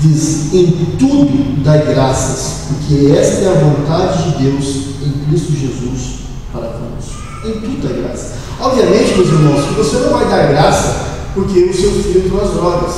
Diz, 0.00 0.52
em 0.52 0.96
tudo 0.98 1.62
dai 1.62 1.86
graças, 1.86 2.66
porque 2.66 3.12
esta 3.12 3.44
é 3.44 3.48
a 3.48 3.60
vontade 3.60 4.24
de 4.24 4.42
Deus 4.42 4.66
em 5.00 5.12
Cristo 5.28 5.52
Jesus 5.52 6.18
para 6.52 6.66
conosco. 6.66 7.14
Em 7.46 7.60
tudo 7.60 7.86
dai 7.86 8.02
graça. 8.02 8.32
Obviamente, 8.58 9.14
meus 9.14 9.28
irmãos, 9.28 9.66
que 9.66 9.74
você 9.74 9.98
não 9.98 10.10
vai 10.10 10.28
dar 10.28 10.48
graça 10.48 10.96
porque 11.32 11.60
o 11.60 11.74
seu 11.74 11.92
filho 11.92 12.24
entrou 12.24 12.42
nas 12.42 12.52
drogas. 12.52 12.94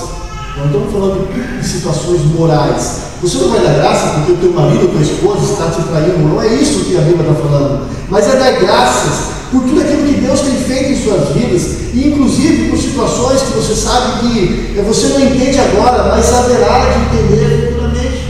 Nós 0.57 0.67
estamos 0.67 0.91
falando 0.91 1.61
de 1.61 1.69
situações 1.69 2.23
morais. 2.35 3.01
Você 3.21 3.37
não 3.37 3.51
vai 3.51 3.61
dar 3.61 3.75
graça 3.75 4.15
porque 4.15 4.33
o 4.33 4.37
teu 4.37 4.53
marido 4.55 4.85
ou 4.85 4.89
tua 4.89 5.03
esposa 5.03 5.53
está 5.53 5.71
te 5.71 5.87
traindo. 5.87 6.31
Não 6.31 6.41
é 6.41 6.55
isso 6.55 6.87
que 6.87 6.97
a 6.97 7.03
Bíblia 7.03 7.31
está 7.31 7.43
falando. 7.43 7.87
Mas 8.09 8.27
é 8.27 8.37
dar 8.39 8.53
graças 8.53 9.33
por 9.53 9.63
tudo 9.65 9.83
aquilo 9.83 10.09
que 10.09 10.21
Deus 10.23 10.41
tem 10.41 10.52
feito 10.83 10.93
em 10.93 11.03
suas 11.03 11.29
vidas. 11.31 11.63
E 11.93 12.09
inclusive 12.09 12.71
por 12.71 12.79
situações 12.79 13.43
que 13.43 13.53
você 13.53 13.75
sabe 13.75 14.21
que 14.21 14.81
você 14.81 15.09
não 15.09 15.21
entende 15.21 15.59
agora, 15.59 16.05
mas 16.05 16.27
saberá 16.27 16.79
de 16.79 17.19
entender 17.19 17.69
futuramente. 17.69 18.23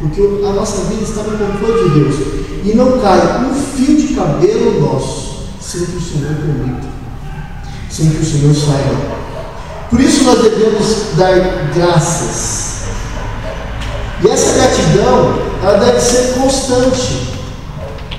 Porque 0.00 0.22
a 0.22 0.52
nossa 0.52 0.84
vida 0.84 1.02
está 1.02 1.22
no 1.22 1.38
controle 1.38 1.90
de 1.90 2.00
Deus. 2.00 2.14
E 2.64 2.74
não 2.74 2.98
cai 2.98 3.44
um 3.44 3.54
fio 3.54 3.96
de 3.96 4.14
cabelo 4.14 4.80
nosso 4.80 5.48
sem 5.60 5.84
que 5.84 5.96
o 5.96 6.00
Senhor 6.00 6.34
permita. 6.34 6.88
Sem 7.90 8.10
que 8.10 8.22
o 8.22 8.24
Senhor 8.24 8.54
saiba. 8.54 9.18
Por 9.90 10.00
isso 10.00 10.24
nós 10.24 10.42
devemos 10.42 11.16
dar 11.16 11.70
graças 11.74 12.68
e 14.20 14.28
essa 14.28 14.52
gratidão, 14.52 15.38
ela 15.62 15.78
deve 15.78 16.00
ser 16.00 16.34
constante. 16.34 17.37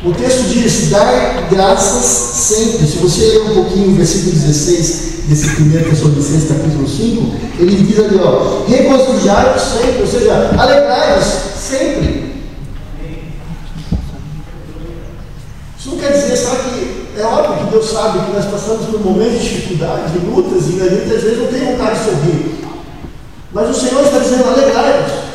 O 0.04 0.14
texto 0.14 0.44
diz: 0.48 0.90
dar 0.90 1.50
graças 1.50 2.06
sempre. 2.06 2.88
Se 2.88 2.98
você 3.00 3.22
ler 3.22 3.42
um 3.52 3.54
pouquinho 3.56 3.92
o 3.92 3.96
versículo 3.96 4.32
16 4.32 5.10
desse 5.28 5.62
1 5.62 5.72
Tessalonicenses, 5.90 6.48
capítulo 6.48 6.88
5, 6.88 7.36
ele 7.60 7.84
diz 7.84 8.00
ali: 8.00 8.18
ó, 8.18 8.66
regozijai-vos 8.66 9.62
sempre, 9.62 10.02
ou 10.02 10.08
seja, 10.08 10.34
alegrai-vos 10.58 11.26
sempre. 11.60 12.30
Isso 15.78 15.90
não 15.92 15.98
quer 15.98 16.14
dizer, 16.14 16.38
sabe 16.38 16.58
que 16.70 17.20
é 17.20 17.26
óbvio 17.26 17.66
que 17.66 17.72
Deus 17.72 17.90
sabe 17.90 18.26
que 18.26 18.32
nós 18.32 18.46
passamos 18.46 18.86
por 18.86 19.04
momentos 19.04 19.42
de 19.42 19.50
dificuldade, 19.50 20.14
de 20.14 20.26
lutas, 20.26 20.64
e 20.70 20.82
a 20.82 20.90
gente 20.90 21.14
às 21.14 21.24
vezes 21.24 21.40
não 21.40 21.48
tem 21.48 21.66
vontade 21.66 22.00
de 22.00 22.06
sorrir. 22.06 22.60
Mas 23.52 23.70
o 23.70 23.74
Senhor 23.74 24.02
está 24.06 24.20
dizendo: 24.20 24.48
alegrai-vos. 24.48 25.30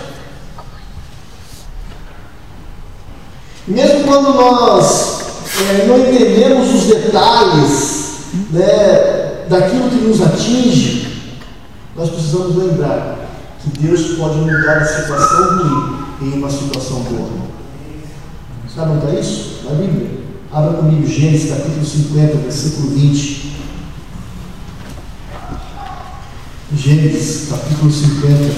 Mesmo 3.66 3.93
quando 4.04 4.34
nós 4.34 5.20
é, 5.60 5.86
não 5.86 5.98
entendemos 5.98 6.74
os 6.74 6.86
detalhes 6.86 8.04
né, 8.50 9.44
daquilo 9.48 9.88
que 9.90 9.96
nos 9.96 10.20
atinge, 10.20 11.32
nós 11.96 12.10
precisamos 12.10 12.56
lembrar 12.56 13.18
que 13.62 13.80
Deus 13.80 14.16
pode 14.16 14.36
mudar 14.38 14.78
a 14.78 14.84
situação 14.84 15.58
ruim 15.58 16.04
em 16.22 16.38
uma 16.38 16.50
situação 16.50 17.00
boa. 17.00 17.44
Sabe 18.74 18.92
onde 18.92 19.06
está 19.06 19.20
isso? 19.20 19.60
Na 19.64 19.70
Bíblia. 19.70 20.24
Abra 20.52 20.74
comigo 20.74 21.06
Gênesis 21.06 21.50
capítulo 21.50 21.84
50, 21.84 22.36
versículo 22.38 22.90
20. 22.90 23.54
Gênesis 26.76 27.48
capítulo 27.50 27.92
50, 27.92 28.54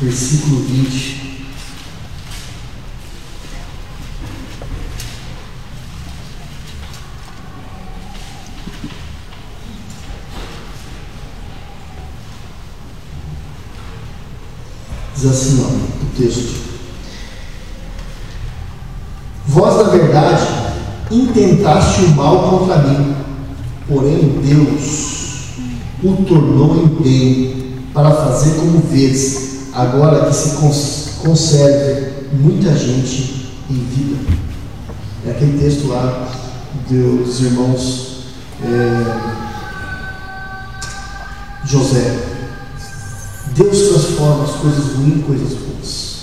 versículo 0.00 0.60
20. 0.62 1.23
Diz 15.14 15.26
assim, 15.26 15.64
ó, 15.64 15.68
o 15.68 16.16
texto. 16.16 16.64
Vós, 19.46 19.76
na 19.76 19.90
verdade, 19.90 20.42
intentaste 21.10 22.02
o 22.02 22.08
mal 22.16 22.50
contra 22.50 22.78
mim, 22.78 23.14
porém 23.86 24.40
Deus 24.42 25.14
o 26.02 26.24
tornou 26.24 26.76
em 26.76 27.02
bem, 27.02 27.64
para 27.94 28.10
fazer 28.10 28.56
como 28.56 28.80
vês, 28.80 29.70
agora 29.72 30.26
que 30.26 30.34
se 30.34 30.56
cons 30.56 31.04
conserve 31.22 32.12
muita 32.32 32.76
gente 32.76 33.48
em 33.70 33.74
vida. 33.74 34.16
É 35.26 35.30
aquele 35.30 35.58
texto 35.58 35.88
lá 35.88 36.28
dos 36.90 37.40
irmãos 37.40 38.24
é, 38.62 39.44
José. 41.64 42.33
Deus 43.54 43.78
transforma 43.88 44.44
as 44.44 44.50
coisas 44.56 44.94
ruins 44.96 45.16
em 45.16 45.22
coisas 45.22 45.48
boas. 45.50 46.14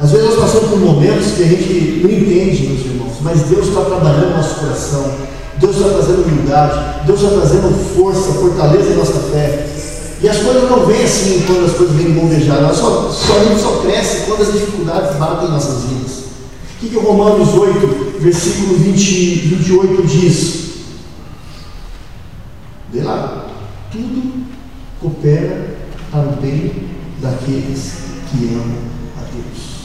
Às 0.00 0.10
vezes 0.10 0.26
nós 0.26 0.40
passamos 0.40 0.70
por 0.70 0.78
momentos 0.80 1.32
que 1.32 1.42
a 1.42 1.46
gente 1.46 2.00
não 2.02 2.10
entende, 2.10 2.66
meus 2.66 2.86
irmãos, 2.86 3.12
mas 3.22 3.42
Deus 3.42 3.68
está 3.68 3.82
trabalhando 3.82 4.30
no 4.30 4.36
nosso 4.36 4.56
coração. 4.56 5.10
Deus 5.58 5.76
está 5.76 5.88
trazendo 5.88 6.24
humildade, 6.24 7.06
Deus 7.06 7.22
está 7.22 7.34
trazendo 7.34 7.94
força, 7.96 8.32
fortaleza 8.32 8.90
em 8.90 8.96
nossa 8.96 9.20
fé. 9.30 9.66
E 10.20 10.28
as 10.28 10.38
coisas 10.38 10.68
não 10.68 10.84
vêm 10.84 11.02
assim 11.02 11.44
quando 11.46 11.64
as 11.64 11.72
coisas 11.72 11.96
vêm 11.96 12.12
bombejar, 12.12 12.60
nós 12.60 12.76
só, 12.76 13.08
só, 13.10 13.38
a 13.38 13.44
gente 13.44 13.60
só 13.60 13.76
cresce 13.82 14.26
quando 14.26 14.42
as 14.42 14.52
dificuldades 14.52 15.16
batem 15.16 15.48
em 15.48 15.52
nossas 15.52 15.84
vidas. 15.84 16.12
O 16.12 16.78
que, 16.80 16.88
que 16.88 16.98
Romanos 16.98 17.54
8, 17.54 18.18
versículo 18.20 18.76
20, 18.78 19.34
28 19.48 20.06
diz? 20.06 20.66
Vê 22.92 23.02
lá. 23.02 23.46
Tudo 23.90 24.44
coopera 25.00 25.65
para 26.10 26.20
o 26.20 26.36
bem 26.40 26.88
daqueles 27.20 27.94
que 28.30 28.48
amam 28.54 28.78
a 29.16 29.22
Deus. 29.32 29.76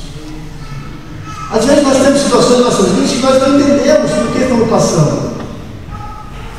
Às 1.51 1.65
vezes 1.65 1.83
nós 1.83 1.97
temos 1.97 2.21
situações 2.21 2.59
em 2.59 2.63
nossas 2.63 2.91
vidas 2.91 3.11
que 3.11 3.19
nós 3.19 3.41
não 3.41 3.59
entendemos 3.59 4.11
por 4.11 4.31
que 4.31 4.39
estamos 4.39 4.69
passando. 4.69 5.31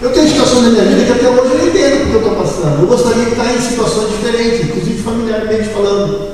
Eu 0.00 0.12
tenho 0.12 0.28
situações 0.28 0.64
na 0.64 0.71
minha 0.71 0.85
vida 0.85 1.04
que 1.04 1.12
até 1.12 1.28
hoje 1.28 1.52
eu 1.52 1.59
não 1.59 1.69
entendo 1.69 1.99
por 1.99 2.07
que 2.07 2.12
eu 2.12 2.19
estou 2.19 2.37
passando. 2.37 2.81
Eu 2.81 2.87
gostaria 2.88 3.25
de 3.25 3.31
estar 3.31 3.54
em 3.54 3.61
situações 3.61 4.11
diferentes, 4.11 4.61
inclusive 4.66 5.02
familiarmente 5.02 5.69
falando. 5.69 6.33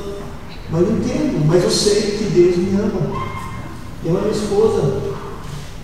Mas 0.70 0.82
não 0.82 0.96
entendo, 0.96 1.46
mas 1.46 1.64
eu 1.64 1.70
sei 1.70 2.00
que 2.00 2.24
Deus 2.24 2.56
me 2.56 2.80
ama. 2.80 3.28
Eu 4.04 4.12
amo 4.12 4.20
minha 4.20 4.32
esposa. 4.32 5.08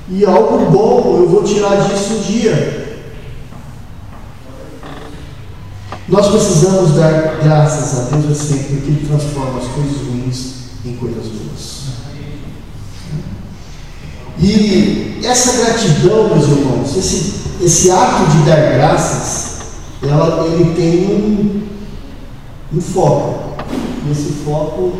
E 0.08 0.24
algo 0.24 0.70
bom 0.70 1.18
eu 1.20 1.28
vou 1.28 1.42
tirar 1.42 1.76
disso 1.76 2.14
um 2.14 2.20
dia. 2.20 2.83
Nós 6.08 6.28
precisamos 6.28 6.92
dar 6.96 7.38
graças 7.42 7.99
a 7.99 8.16
Deus 8.16 8.37
sempre, 8.37 8.76
porque 8.76 8.90
Ele 8.90 9.06
transforma 9.06 9.58
as 9.58 9.68
coisas 9.68 10.06
ruins 10.06 10.54
em 10.84 10.96
coisas 10.96 11.25
boas. 11.25 11.84
E 14.38 15.20
essa 15.25 15.64
gratidão, 15.64 16.28
meus 16.28 16.44
irmãos, 16.44 16.96
esse, 16.96 17.34
esse 17.62 17.90
ato 17.90 18.26
de 18.30 18.42
dar 18.42 18.75
graças, 18.75 19.54
ela, 20.02 20.46
ele 20.46 20.75
tem 20.75 21.06
um, 21.06 21.62
um 22.76 22.80
foco. 22.80 23.54
E 24.06 24.12
esse 24.12 24.44
foco 24.44 24.92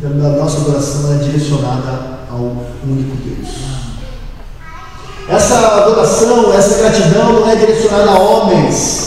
da 0.00 0.08
nossa 0.08 0.62
adoração 0.62 1.12
é 1.12 1.18
direcionada 1.18 2.20
ao 2.30 2.40
único 2.84 3.16
Deus. 3.16 3.48
Essa 5.28 5.58
adoração, 5.58 6.52
essa 6.54 6.78
gratidão 6.78 7.32
não 7.34 7.48
é 7.50 7.56
direcionada 7.56 8.10
a 8.10 8.18
homens. 8.18 9.01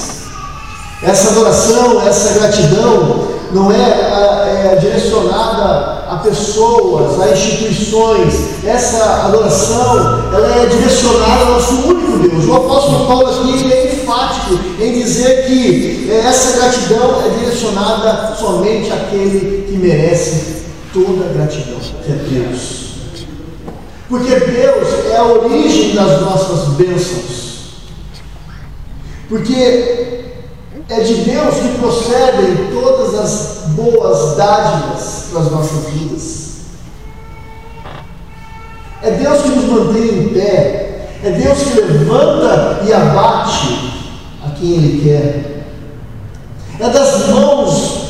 Essa 1.06 1.30
adoração, 1.30 2.02
essa 2.02 2.40
gratidão 2.40 3.28
não 3.52 3.72
é, 3.72 3.76
é, 3.76 4.74
é 4.74 4.76
direcionada 4.76 6.04
a 6.10 6.20
pessoas, 6.24 7.22
a 7.22 7.32
instituições. 7.32 8.66
Essa 8.66 9.26
adoração, 9.26 10.32
ela 10.34 10.64
é 10.64 10.66
direcionada 10.66 11.46
ao 11.46 11.52
nosso 11.52 11.74
único 11.88 12.18
Deus. 12.18 12.46
O 12.46 12.56
apóstolo 12.56 13.06
Paulo 13.06 13.28
aqui 13.28 13.72
é 13.72 13.94
enfático 13.94 14.60
em 14.80 14.94
dizer 14.94 15.46
que 15.46 16.10
é, 16.12 16.28
essa 16.28 16.58
gratidão 16.58 17.24
é 17.24 17.30
direcionada 17.38 18.36
somente 18.36 18.92
àquele 18.92 19.68
que 19.68 19.78
merece 19.78 20.64
toda 20.92 21.26
a 21.26 21.34
gratidão, 21.34 21.80
que 22.04 22.12
é 22.12 22.16
Deus. 22.16 22.86
Porque 24.10 24.36
Deus 24.40 24.88
é 25.12 25.18
a 25.18 25.26
origem 25.26 25.94
das 25.94 26.22
nossas 26.22 26.70
bênçãos. 26.70 27.46
Porque 29.30 30.16
é 30.88 31.00
de 31.00 31.16
Deus 31.16 31.56
que 31.56 31.80
procedem 31.80 32.70
todas 32.72 33.16
as 33.16 33.70
boas 33.70 34.38
dádivas 34.38 35.26
para 35.32 35.42
as 35.42 35.52
nossas 35.52 35.86
vidas. 35.90 36.46
É 39.02 39.12
Deus 39.12 39.42
que 39.42 39.50
nos 39.50 39.66
mantém 39.66 40.20
em 40.20 40.30
pé. 40.30 41.10
É 41.24 41.32
Deus 41.32 41.58
que 41.58 41.82
levanta 41.82 42.82
e 42.86 42.94
abate 42.94 43.94
a 44.46 44.52
quem 44.52 44.74
Ele 44.74 45.04
quer. 45.04 45.66
É 46.80 46.90
das 46.90 47.30
mãos 47.30 48.06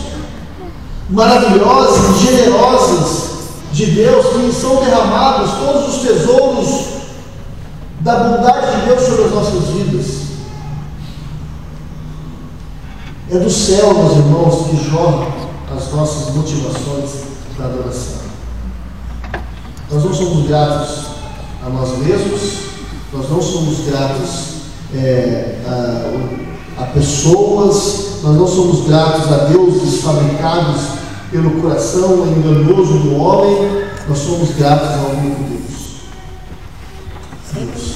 maravilhosas 1.10 2.22
e 2.22 2.26
generosas 2.26 3.30
de 3.72 3.86
Deus 3.88 4.26
que 4.28 4.52
são 4.54 4.84
derramados 4.84 5.52
todos 5.60 5.96
os 5.96 6.02
tesouros 6.02 6.86
da 8.02 8.16
bondade 8.16 8.80
de 8.80 8.86
Deus 8.88 9.02
sobre 9.02 9.26
as 9.26 9.32
nossas 9.32 9.64
vidas. 9.70 10.35
É 13.32 13.40
do 13.40 13.50
céu, 13.50 13.92
meus 13.92 14.18
irmãos, 14.18 14.68
que 14.70 14.88
jorram 14.88 15.34
as 15.76 15.92
nossas 15.92 16.36
motivações 16.36 17.10
da 17.58 17.66
adoração. 17.66 18.20
Nós 19.92 20.04
não 20.04 20.14
somos 20.14 20.48
gratos 20.48 21.06
a 21.66 21.70
nós 21.70 21.98
mesmos, 21.98 22.60
nós 23.12 23.28
não 23.28 23.42
somos 23.42 23.80
gratos 23.88 24.30
é, 24.94 25.60
a, 25.68 26.84
a 26.84 26.86
pessoas, 26.88 28.22
nós 28.22 28.36
não 28.36 28.48
somos 28.48 28.86
gratos 28.86 29.32
a 29.32 29.38
deuses 29.46 30.02
fabricados 30.02 30.82
pelo 31.32 31.62
coração 31.62 32.28
enganoso 32.28 33.00
do 33.00 33.16
homem, 33.16 33.86
nós 34.08 34.20
somos 34.20 34.52
gratos 34.52 35.00
ao 35.00 35.10
único 35.16 35.42
Deus. 35.50 35.66
Deus. 37.54 37.96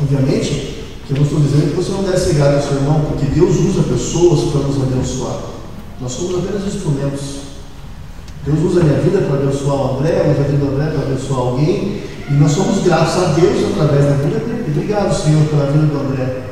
Obviamente, 0.00 0.69
eu 1.10 1.16
não 1.16 1.24
estou 1.24 1.40
dizendo 1.40 1.70
que 1.70 1.76
você 1.76 1.90
não 1.90 2.04
deve 2.04 2.18
ser 2.18 2.34
grato 2.34 2.54
ao 2.54 2.62
seu 2.62 2.76
irmão, 2.76 3.00
porque 3.08 3.26
Deus 3.26 3.56
usa 3.56 3.82
pessoas 3.82 4.52
para 4.52 4.60
nos 4.60 4.80
abençoar. 4.80 5.40
Nós 6.00 6.12
somos 6.12 6.38
apenas 6.38 6.72
instrumentos. 6.72 7.40
Deus 8.46 8.58
usa 8.60 8.80
a 8.80 8.84
minha 8.84 9.00
vida 9.00 9.18
para 9.22 9.42
abençoar 9.42 9.76
o 9.76 9.98
André, 9.98 10.30
usa 10.30 10.40
a 10.40 10.44
vida 10.44 10.64
do 10.64 10.72
André 10.72 10.90
para 10.92 11.02
abençoar 11.02 11.40
alguém, 11.40 12.02
e 12.30 12.32
nós 12.34 12.52
somos 12.52 12.84
gratos 12.84 13.16
a 13.16 13.32
Deus 13.32 13.72
através 13.72 14.04
da 14.04 14.12
vida 14.12 14.38
dele. 14.38 14.64
Obrigado, 14.68 15.12
Senhor, 15.12 15.44
pela 15.48 15.66
vida 15.66 15.86
do 15.86 15.98
André. 15.98 16.42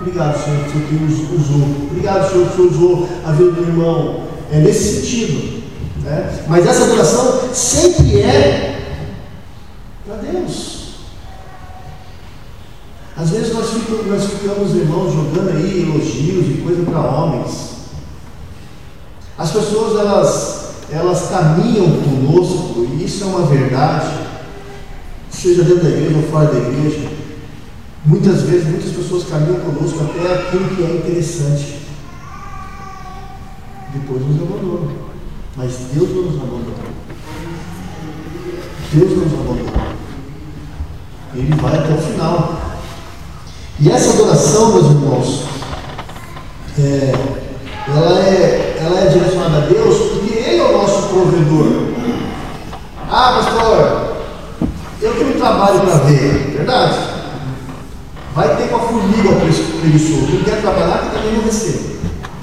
Obrigado, 0.00 0.42
Senhor, 0.42 0.64
que 0.64 0.94
nos 0.94 1.18
usou. 1.30 1.68
Obrigado, 1.90 2.32
Senhor, 2.32 2.48
que 2.48 2.62
usou 2.62 3.08
a 3.26 3.32
vida 3.32 3.50
do 3.52 3.62
irmão. 3.62 4.22
É 4.50 4.58
nesse 4.58 5.00
sentido. 5.00 5.62
Né? 6.02 6.44
Mas 6.48 6.66
essa 6.66 6.84
adoração 6.84 7.40
sempre 7.52 8.20
é 8.20 8.96
para 10.06 10.16
Deus. 10.16 10.71
Às 13.16 13.30
vezes 13.30 13.52
nós 13.52 13.70
ficamos, 13.70 14.06
nós 14.06 14.24
ficamos, 14.24 14.74
irmãos, 14.74 15.12
jogando 15.12 15.50
aí 15.50 15.82
elogios 15.82 16.48
e 16.48 16.62
coisa 16.62 16.82
para 16.82 17.00
homens. 17.00 17.72
As 19.36 19.50
pessoas, 19.50 19.98
elas, 19.98 20.74
elas 20.90 21.28
caminham 21.28 21.90
conosco, 22.00 22.86
e 22.90 23.04
isso 23.04 23.24
é 23.24 23.26
uma 23.26 23.46
verdade, 23.46 24.08
seja 25.30 25.62
dentro 25.62 25.84
da 25.84 25.90
igreja 25.90 26.16
ou 26.16 26.22
fora 26.30 26.46
da 26.46 26.58
igreja. 26.58 27.10
Muitas 28.04 28.42
vezes, 28.42 28.66
muitas 28.66 28.92
pessoas 28.92 29.24
caminham 29.24 29.60
conosco 29.60 29.98
até 30.04 30.34
aquilo 30.34 30.68
que 30.74 30.82
é 30.82 30.96
interessante. 30.96 31.82
Depois 33.92 34.22
nos 34.22 34.42
abandonam. 34.42 35.12
Mas 35.54 35.76
Deus 35.92 36.10
não 36.10 36.22
nos 36.22 36.36
abandona. 36.36 36.92
Deus 38.92 39.10
não 39.10 39.24
nos 39.24 39.32
abandona. 39.34 39.96
Ele 41.34 41.54
vai 41.56 41.78
até 41.78 41.94
o 41.94 41.98
final. 41.98 42.71
E 43.82 43.90
essa 43.90 44.12
adoração, 44.12 44.74
meus 44.74 44.86
irmãos, 44.86 45.42
é, 46.78 47.12
ela, 47.88 48.18
é, 48.20 48.76
ela 48.78 49.00
é 49.00 49.06
direcionada 49.08 49.56
a 49.56 49.60
Deus 49.66 49.98
porque 49.98 50.38
Ele 50.38 50.60
é 50.60 50.64
o 50.64 50.78
nosso 50.78 51.08
provedor. 51.08 51.66
Ah, 53.10 53.42
pastor, 53.42 54.68
eu 55.00 55.14
que 55.14 55.24
não 55.24 55.32
trabalho 55.32 55.80
para 55.80 55.96
ver, 56.04 56.54
verdade? 56.56 56.96
Vai 58.36 58.56
ter 58.56 58.68
com 58.68 58.76
a 58.76 58.78
formiga 58.78 59.30
o 59.30 59.80
preguiçoso. 59.80 60.32
Não 60.32 60.44
quer 60.44 60.60
trabalhar, 60.60 60.98
que 60.98 61.16
também 61.16 61.34
não 61.34 61.42
recebe. 61.42 61.98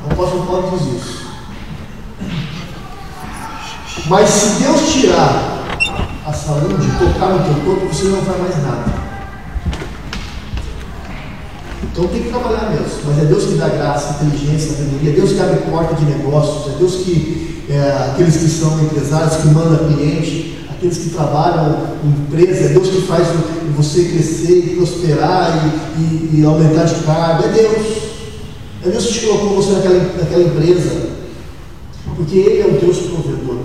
O 0.05 0.11
apóstolo 0.11 0.45
Paulo 0.45 0.77
diz 0.77 1.01
isso. 1.01 1.19
Mas 4.09 4.29
se 4.29 4.61
Deus 4.61 4.91
tirar 4.91 5.63
a 6.27 6.33
saúde, 6.33 6.91
tocar 6.99 7.29
no 7.29 7.45
teu 7.45 7.63
corpo, 7.63 7.87
você 7.87 8.09
não 8.09 8.21
faz 8.23 8.41
mais 8.41 8.57
nada. 8.61 8.88
Então 11.83 12.07
tem 12.07 12.23
que 12.23 12.29
trabalhar 12.29 12.71
mesmo. 12.71 12.87
Mas 13.05 13.19
é 13.19 13.25
Deus 13.25 13.45
que 13.45 13.53
dá 13.53 13.69
graça, 13.69 14.23
inteligência, 14.23 14.75
sabedoria, 14.75 15.11
é 15.11 15.13
Deus 15.13 15.31
que 15.31 15.39
abre 15.39 15.57
porta 15.69 15.95
de 15.95 16.05
negócios, 16.05 16.73
é 16.73 16.77
Deus 16.77 16.95
que, 16.97 17.65
é, 17.69 18.11
aqueles 18.11 18.37
que 18.37 18.49
são 18.49 18.81
empresários, 18.81 19.37
que 19.37 19.47
mandam 19.47 19.93
cliente, 19.93 20.57
aqueles 20.69 20.97
que 20.97 21.09
trabalham 21.09 21.87
em 22.03 22.09
empresa, 22.09 22.65
é 22.65 22.67
Deus 22.69 22.89
que 22.89 23.01
faz 23.01 23.27
você 23.75 24.03
crescer 24.05 24.57
e 24.57 24.75
prosperar 24.75 25.71
e, 25.97 26.01
e, 26.01 26.39
e 26.39 26.45
aumentar 26.45 26.83
de 26.83 26.95
cargo, 27.03 27.45
é 27.45 27.47
Deus. 27.49 28.09
É 28.85 28.89
Deus 28.89 29.05
que 29.07 29.13
te 29.13 29.25
colocou 29.25 29.55
você 29.55 29.73
naquela, 29.73 29.99
naquela 30.17 30.43
empresa. 30.43 31.09
Porque 32.15 32.37
Ele 32.37 32.61
é 32.61 32.65
o 32.65 32.79
Deus 32.79 32.97
provedor. 32.97 33.57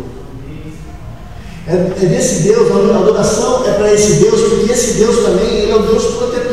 É, 1.66 1.72
é 1.72 2.06
desse 2.06 2.42
Deus, 2.42 2.70
a 2.70 2.98
adoração 2.98 3.66
é 3.66 3.72
para 3.72 3.92
esse 3.92 4.14
Deus, 4.14 4.40
porque 4.42 4.70
esse 4.70 4.98
Deus 4.98 5.24
também 5.24 5.46
ele 5.46 5.72
é 5.72 5.76
o 5.76 5.82
Deus 5.82 6.04
protetor. 6.16 6.43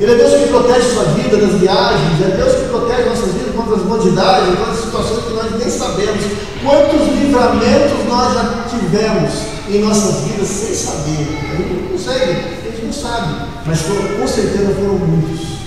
Ele 0.00 0.12
é 0.12 0.14
Deus 0.14 0.32
que 0.34 0.48
protege 0.48 0.94
sua 0.94 1.04
vida 1.04 1.36
nas 1.38 1.60
viagens, 1.60 2.22
é 2.22 2.36
Deus 2.36 2.54
que 2.54 2.68
protege 2.68 3.08
nossas 3.08 3.32
vidas 3.32 3.54
contra 3.56 3.74
as 3.74 3.82
modalidades, 3.82 4.56
contra 4.56 4.72
as 4.72 4.78
situações 4.78 5.24
que 5.24 5.32
nós 5.32 5.58
nem 5.58 5.70
sabemos. 5.70 6.24
Quantos 6.62 7.08
livramentos 7.18 8.06
nós 8.08 8.34
já 8.34 8.64
tivemos 8.70 9.32
em 9.68 9.82
nossas 9.82 10.20
vidas 10.22 10.46
sem 10.46 10.74
saber? 10.74 11.26
A 11.50 11.56
gente 11.56 11.74
não 11.74 11.88
consegue, 11.88 12.30
a 12.30 12.70
gente 12.70 12.84
não 12.84 12.92
sabe, 12.92 13.46
mas 13.66 13.80
foram, 13.80 14.20
com 14.20 14.28
certeza 14.28 14.74
foram 14.74 14.98
muitos. 14.98 15.58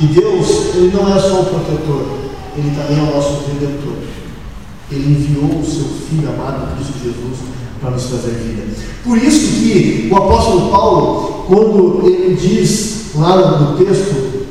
E 0.00 0.06
Deus, 0.06 0.74
Ele 0.74 0.90
não 0.94 1.14
é 1.14 1.20
só 1.20 1.40
o 1.40 1.44
protetor, 1.44 2.18
Ele 2.56 2.74
também 2.74 2.98
é 2.98 3.02
o 3.02 3.14
nosso 3.14 3.44
redentor. 3.46 3.96
Ele 4.90 5.12
enviou 5.12 5.60
o 5.60 5.64
seu 5.64 5.84
Filho 6.08 6.30
amado, 6.30 6.74
Cristo 6.74 6.94
Jesus, 7.04 7.38
para 7.80 7.90
nos 7.90 8.04
trazer 8.04 8.30
vida. 8.32 8.62
Por 9.02 9.16
isso 9.16 9.60
que 9.60 10.08
o 10.12 10.16
apóstolo 10.16 10.70
Paulo, 10.70 11.44
quando 11.46 12.02
ele 12.06 12.34
diz 12.34 13.14
lá 13.14 13.58
no 13.58 13.76
texto, 13.84 14.46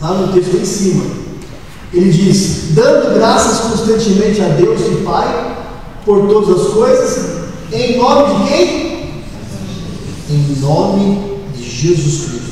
lá 0.00 0.14
no 0.14 0.32
texto 0.32 0.56
em 0.56 0.64
cima, 0.64 1.04
ele 1.92 2.10
diz: 2.10 2.70
dando 2.70 3.14
graças 3.14 3.70
constantemente 3.70 4.40
a 4.40 4.48
Deus 4.48 4.80
e 4.80 5.04
Pai 5.04 5.58
por 6.04 6.26
todas 6.26 6.60
as 6.60 6.72
coisas, 6.72 7.42
em 7.70 7.98
nome 7.98 8.34
de 8.34 8.50
quem? 8.50 8.92
Em 10.30 10.56
nome 10.60 11.38
de 11.54 11.62
Jesus 11.62 12.30
Cristo. 12.30 12.42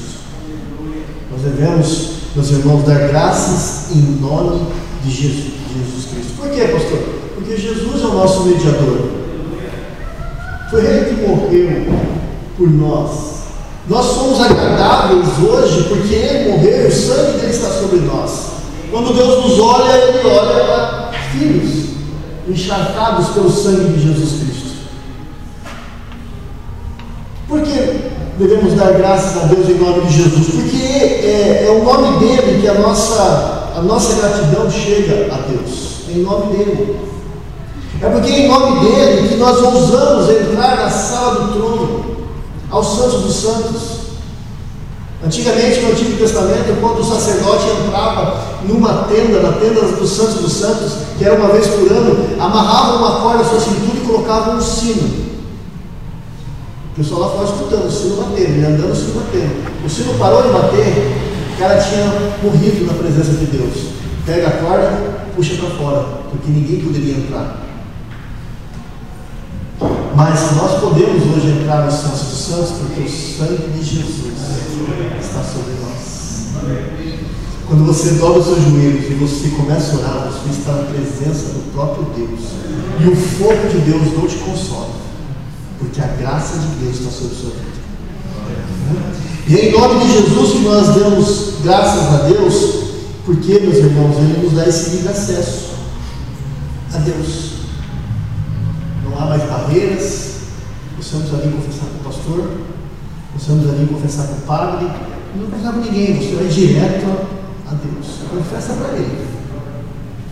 Nós 1.33 1.41
devemos, 1.43 2.11
meus 2.37 2.51
irmãos, 2.51 2.85
dar 2.85 3.09
graças 3.09 3.97
em 3.97 4.21
nome 4.21 4.61
de 5.03 5.11
Jesus, 5.11 5.45
de 5.69 5.79
Jesus 5.79 6.05
Cristo. 6.13 6.33
Por 6.37 6.51
quê, 6.51 6.69
pastor? 6.69 6.99
Porque 7.35 7.57
Jesus 7.57 8.03
é 8.03 8.07
o 8.07 8.15
nosso 8.15 8.45
mediador. 8.45 9.21
Foi 10.71 10.85
Ele 10.85 11.05
que 11.05 11.27
morreu 11.27 11.87
por 12.57 12.71
nós. 12.71 13.31
Nós 13.89 14.07
somos 14.07 14.41
agradáveis 14.41 15.27
hoje 15.43 15.89
porque 15.89 16.15
Ele 16.15 16.53
morreu 16.53 16.87
o 16.87 16.93
sangue 16.93 17.39
dele 17.41 17.51
está 17.51 17.71
sobre 17.71 18.01
nós. 18.01 18.51
Quando 18.91 19.15
Deus 19.15 19.45
nos 19.45 19.59
olha, 19.59 19.93
Ele 19.93 20.29
olha 20.29 20.65
para 20.65 21.13
filhos 21.33 21.91
encharcados 22.49 23.29
pelo 23.31 23.51
sangue 23.51 23.93
de 23.95 24.07
Jesus 24.07 24.43
Cristo. 24.43 24.71
Por 27.49 27.63
que 27.63 28.11
devemos 28.39 28.75
dar 28.75 28.93
graças 28.93 29.43
a 29.43 29.47
Deus 29.47 29.69
em 29.69 29.75
nome 29.75 30.07
de 30.07 30.17
Jesus? 30.17 30.47
Porque 30.55 30.87
é, 30.87 31.67
é 31.67 31.71
o 31.71 31.85
nome 31.85 32.21
dele 32.21 32.61
que 32.61 32.69
a 32.69 32.75
nossa, 32.75 33.73
a 33.77 33.83
nossa 33.83 34.21
gratidão 34.21 34.71
chega 34.71 35.35
a 35.35 35.39
Deus. 35.49 36.03
Em 36.09 36.19
nome 36.19 36.57
dele. 36.57 36.97
É 38.03 38.09
porque 38.09 38.31
em 38.31 38.49
nome 38.49 38.81
dele 38.81 39.29
que 39.29 39.37
nós 39.37 39.63
ousamos 39.63 40.31
entrar 40.31 40.77
na 40.77 40.89
sala 40.89 41.45
do 41.45 41.53
trono, 41.53 42.17
aos 42.71 42.97
santos 42.97 43.23
dos 43.23 43.37
santos. 43.37 44.01
Antigamente, 45.23 45.81
no 45.81 45.91
Antigo 45.91 46.17
Testamento, 46.17 46.81
quando 46.81 47.01
o 47.01 47.05
sacerdote 47.05 47.67
entrava 47.69 48.43
numa 48.67 49.05
tenda, 49.05 49.43
na 49.43 49.53
tenda 49.53 49.83
dos 49.83 50.11
santos 50.11 50.37
dos 50.37 50.53
santos, 50.53 50.93
que 51.19 51.25
era 51.27 51.35
uma 51.35 51.49
vez 51.49 51.67
por 51.67 51.93
ano, 51.93 52.43
amarrava 52.43 52.97
uma 52.97 53.21
corda 53.21 53.43
à 53.43 53.45
sua 53.45 53.61
cintura 53.61 53.99
e 53.99 54.07
colocava 54.07 54.53
um 54.53 54.61
sino. 54.63 55.31
O 56.93 56.97
pessoal 56.97 57.21
lá 57.21 57.29
ficava 57.29 57.53
escutando 57.53 57.87
o 57.87 57.93
sino 57.93 58.17
batendo, 58.17 58.49
ele 58.49 58.67
andando 58.67 58.93
o 58.93 58.97
sino 58.97 59.21
batendo. 59.21 59.85
O 59.85 59.91
sino 59.91 60.15
parou 60.15 60.43
de 60.43 60.49
bater, 60.49 61.13
o 61.55 61.59
cara 61.59 61.79
tinha 61.83 62.33
morrido 62.43 62.87
na 62.87 62.95
presença 62.95 63.33
de 63.33 63.45
Deus. 63.45 63.91
Pega 64.25 64.49
a 64.49 64.53
corda, 64.53 65.27
puxa 65.37 65.55
para 65.57 65.77
fora, 65.77 66.05
porque 66.31 66.51
ninguém 66.51 66.81
poderia 66.81 67.19
entrar. 67.19 67.70
Mas 70.15 70.57
nós 70.57 70.81
podemos 70.81 71.23
hoje 71.37 71.61
entrar 71.61 71.85
no 71.85 71.93
Santos 71.93 72.21
dos 72.21 72.39
Santos 72.39 72.71
porque 72.79 73.03
o 73.03 73.09
sangue 73.09 73.69
de 73.79 73.85
Jesus 73.85 74.35
está 75.21 75.43
sobre 75.43 75.75
nós. 75.81 77.01
Quando 77.67 77.87
você 77.87 78.11
dobra 78.15 78.41
os 78.41 78.47
seus 78.47 78.63
joelhos 78.65 79.05
e 79.11 79.15
você 79.15 79.49
começa 79.51 79.95
a 79.95 79.99
orar, 79.99 80.33
você 80.33 80.59
está 80.59 80.73
na 80.73 80.85
presença 80.85 81.51
do 81.51 81.73
próprio 81.73 82.07
Deus. 82.17 82.41
E 83.01 83.09
o 83.09 83.17
fogo 83.17 83.69
de 83.71 83.79
Deus 83.79 84.13
não 84.17 84.27
te 84.27 84.37
consome, 84.39 84.95
porque 85.79 86.01
a 86.01 86.09
graça 86.09 86.59
de 86.59 86.85
Deus 86.85 86.99
está 86.99 87.11
sobre 87.11 87.37
a 87.37 87.41
sua 87.41 87.51
vida. 87.51 87.71
E 89.47 89.57
é 89.57 89.69
em 89.69 89.73
nome 89.73 90.05
de 90.05 90.13
Jesus 90.13 90.53
que 90.53 90.59
nós 90.59 90.89
damos 90.89 91.55
graças 91.63 92.15
a 92.15 92.27
Deus, 92.27 92.81
porque, 93.25 93.61
meus 93.61 93.77
irmãos, 93.77 94.17
Ele 94.17 94.43
nos 94.43 94.53
dá 94.55 94.69
esse 94.69 94.91
livre 94.91 95.09
acesso 95.09 95.71
a 96.93 96.99
Deus 96.99 97.60
há 99.19 99.27
mais 99.27 99.43
barreiras, 99.43 100.41
possamos 100.97 101.33
ali 101.35 101.53
confessar 101.53 101.87
com 101.87 102.01
o 102.01 102.13
pastor, 102.13 102.51
possamos 103.33 103.69
ali 103.71 103.87
confessar 103.87 104.27
com 104.27 104.35
o 104.35 104.41
padre, 104.43 104.87
não 105.35 105.47
precisa 105.49 105.73
com 105.73 105.81
ninguém, 105.81 106.17
você 106.17 106.35
vai 106.35 106.47
direto 106.47 107.07
a 107.67 107.75
Deus, 107.75 108.07
confessa 108.31 108.75
para 108.75 108.97
Ele. 108.97 109.29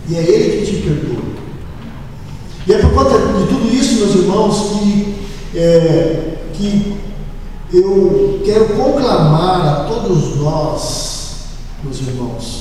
E 0.07 0.15
é 0.15 0.21
Ele 0.21 0.65
que 0.65 0.71
te 0.71 0.81
perdoa. 0.81 1.29
E 2.67 2.73
é 2.73 2.77
por 2.79 2.93
conta 2.93 3.17
de 3.17 3.47
tudo 3.47 3.73
isso, 3.73 3.99
meus 3.99 4.15
irmãos, 4.15 4.79
que, 4.79 5.15
é, 5.55 6.37
que 6.53 6.97
eu 7.73 8.41
quero 8.45 8.69
conclamar 8.75 9.67
a 9.67 9.83
todos 9.85 10.37
nós, 10.37 11.45
meus 11.83 11.99
irmãos, 11.99 12.58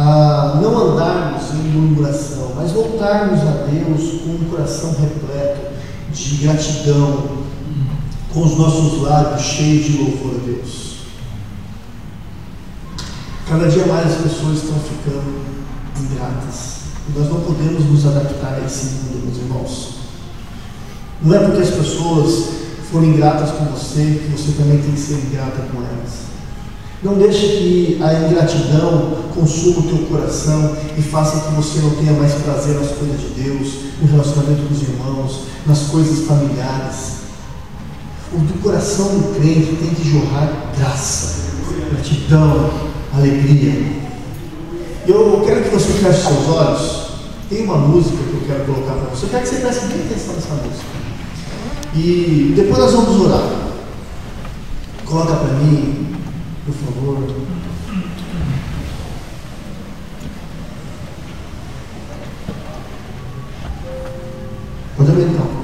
a 0.00 0.60
não 0.62 0.92
andarmos 0.92 1.50
em 1.54 1.70
murmuração, 1.70 2.52
mas 2.54 2.70
voltarmos 2.70 3.40
a 3.40 3.66
Deus 3.66 4.20
com 4.22 4.30
um 4.30 4.48
coração 4.48 4.92
repleto 4.92 5.72
de 6.12 6.36
gratidão, 6.36 7.38
com 8.32 8.44
os 8.44 8.56
nossos 8.56 9.02
lábios 9.02 9.42
cheios 9.42 9.86
de 9.86 9.98
louvor 9.98 10.36
a 10.36 10.46
Deus. 10.46 10.98
Cada 13.48 13.66
dia 13.66 13.86
mais 13.86 14.06
as 14.06 14.22
pessoas 14.22 14.58
estão 14.58 14.76
ficando 14.78 15.40
ingratas. 15.98 16.78
E 17.08 17.18
nós 17.18 17.28
não 17.28 17.40
podemos 17.40 17.84
nos 17.86 18.06
adaptar 18.06 18.54
a 18.54 18.64
esse 18.64 18.86
mundo, 18.86 19.24
meus 19.24 19.38
irmãos. 19.38 19.94
Não 21.22 21.34
é 21.34 21.38
porque 21.40 21.62
as 21.62 21.70
pessoas 21.70 22.50
foram 22.92 23.06
ingratas 23.06 23.50
com 23.50 23.64
você 23.64 24.22
que 24.22 24.30
você 24.30 24.52
também 24.52 24.78
tem 24.78 24.92
que 24.92 25.00
ser 25.00 25.14
ingrata 25.14 25.62
com 25.72 25.78
elas. 25.78 26.27
Não 27.02 27.14
deixe 27.14 27.46
que 27.46 27.98
a 28.02 28.12
ingratidão 28.12 29.18
consuma 29.32 29.78
o 29.78 29.82
teu 29.84 29.98
coração 30.06 30.76
e 30.96 31.02
faça 31.02 31.48
que 31.48 31.54
você 31.54 31.78
não 31.78 31.90
tenha 31.90 32.12
mais 32.12 32.32
prazer 32.34 32.74
nas 32.74 32.90
coisas 32.90 33.20
de 33.20 33.40
Deus, 33.40 33.68
no 34.02 34.08
relacionamento 34.08 34.62
com 34.66 34.74
os 34.74 34.82
irmãos, 34.82 35.40
nas 35.64 35.78
coisas 35.90 36.26
familiares. 36.26 37.18
O 38.32 38.38
do 38.38 38.60
coração 38.62 39.06
do 39.06 39.38
crente 39.38 39.76
tem 39.76 39.94
que 39.94 40.10
jorrar 40.10 40.72
graça, 40.76 41.52
gratidão, 41.90 42.70
alegria. 43.14 43.92
Eu 45.06 45.42
quero 45.46 45.62
que 45.62 45.70
você 45.70 45.92
feche 45.92 46.20
seus 46.20 46.48
olhos. 46.48 47.08
Tem 47.48 47.64
uma 47.64 47.78
música 47.78 48.16
que 48.16 48.34
eu 48.34 48.42
quero 48.46 48.64
colocar 48.64 48.92
para 48.94 49.14
você. 49.14 49.24
Eu 49.24 49.30
quero 49.30 49.42
que 49.44 49.48
você 49.48 49.60
preste 49.60 49.86
bem 49.86 50.00
atenção 50.00 50.34
nessa 50.34 50.54
música. 50.54 50.98
E 51.94 52.52
depois 52.56 52.78
nós 52.78 52.92
vamos 52.92 53.20
orar. 53.24 53.48
Coloca 55.06 55.36
para 55.36 55.54
mim 55.54 56.17
por 56.68 56.74
favor. 56.74 57.16
Pode 64.96 65.10
aumentar 65.10 65.57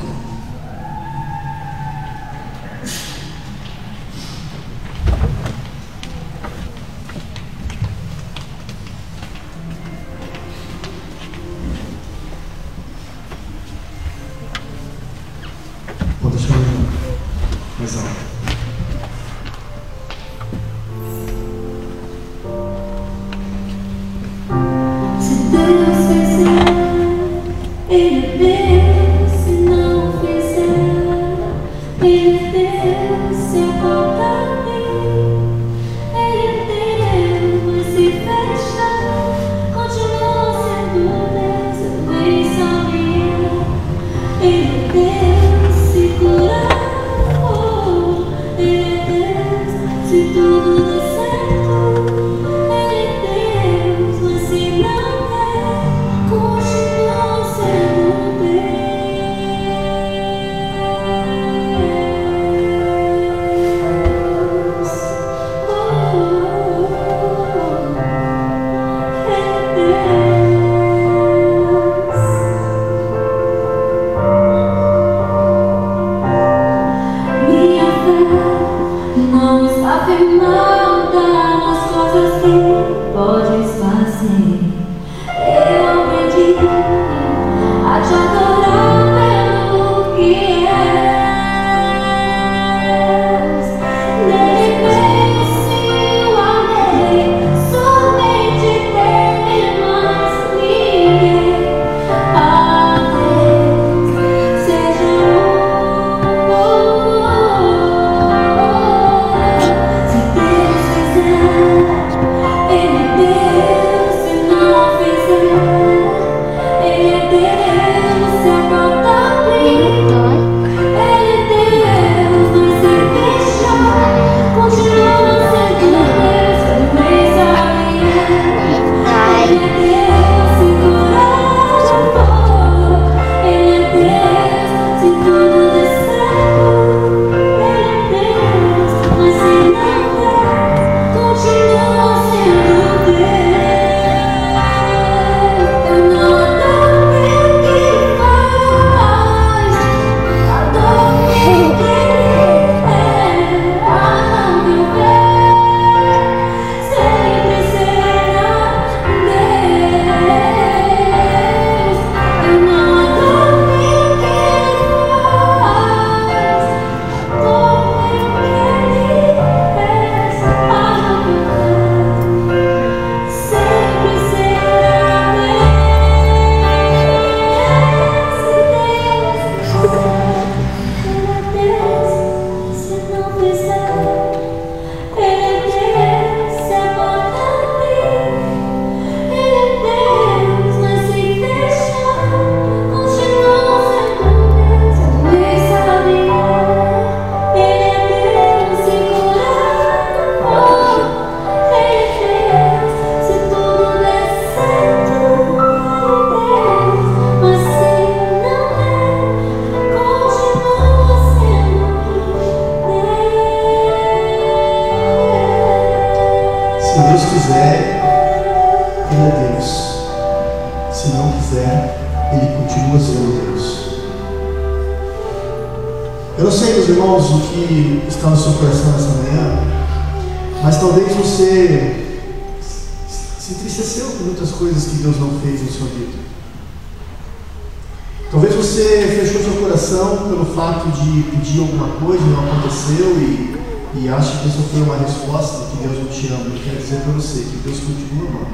você 238.64 239.20
fechou 239.20 239.42
seu 239.42 239.60
coração 239.60 240.16
pelo 240.28 240.46
fato 240.46 240.88
de 240.88 241.22
pedir 241.24 241.60
alguma 241.60 241.88
coisa 241.98 242.24
e 242.24 242.28
não 242.28 242.48
aconteceu 242.48 243.14
e, 243.18 243.60
e 243.94 244.08
acha 244.08 244.38
que 244.38 244.48
isso 244.48 244.62
foi 244.72 244.80
uma 244.80 244.96
resposta 244.96 245.66
que 245.70 245.86
Deus 245.86 245.98
não 245.98 246.06
te 246.06 246.28
ama. 246.28 246.46
Eu 246.46 246.62
quero 246.64 246.78
dizer 246.78 247.00
para 247.02 247.12
você 247.12 247.40
que 247.40 247.56
Deus 247.62 247.80
continua 247.80 248.28
amando 248.30 248.46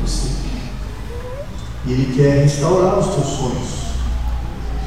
você. 0.00 0.28
E 1.84 1.92
Ele 1.92 2.14
quer 2.14 2.44
restaurar 2.44 3.00
os 3.00 3.06
teus 3.12 3.26
sonhos. 3.26 3.68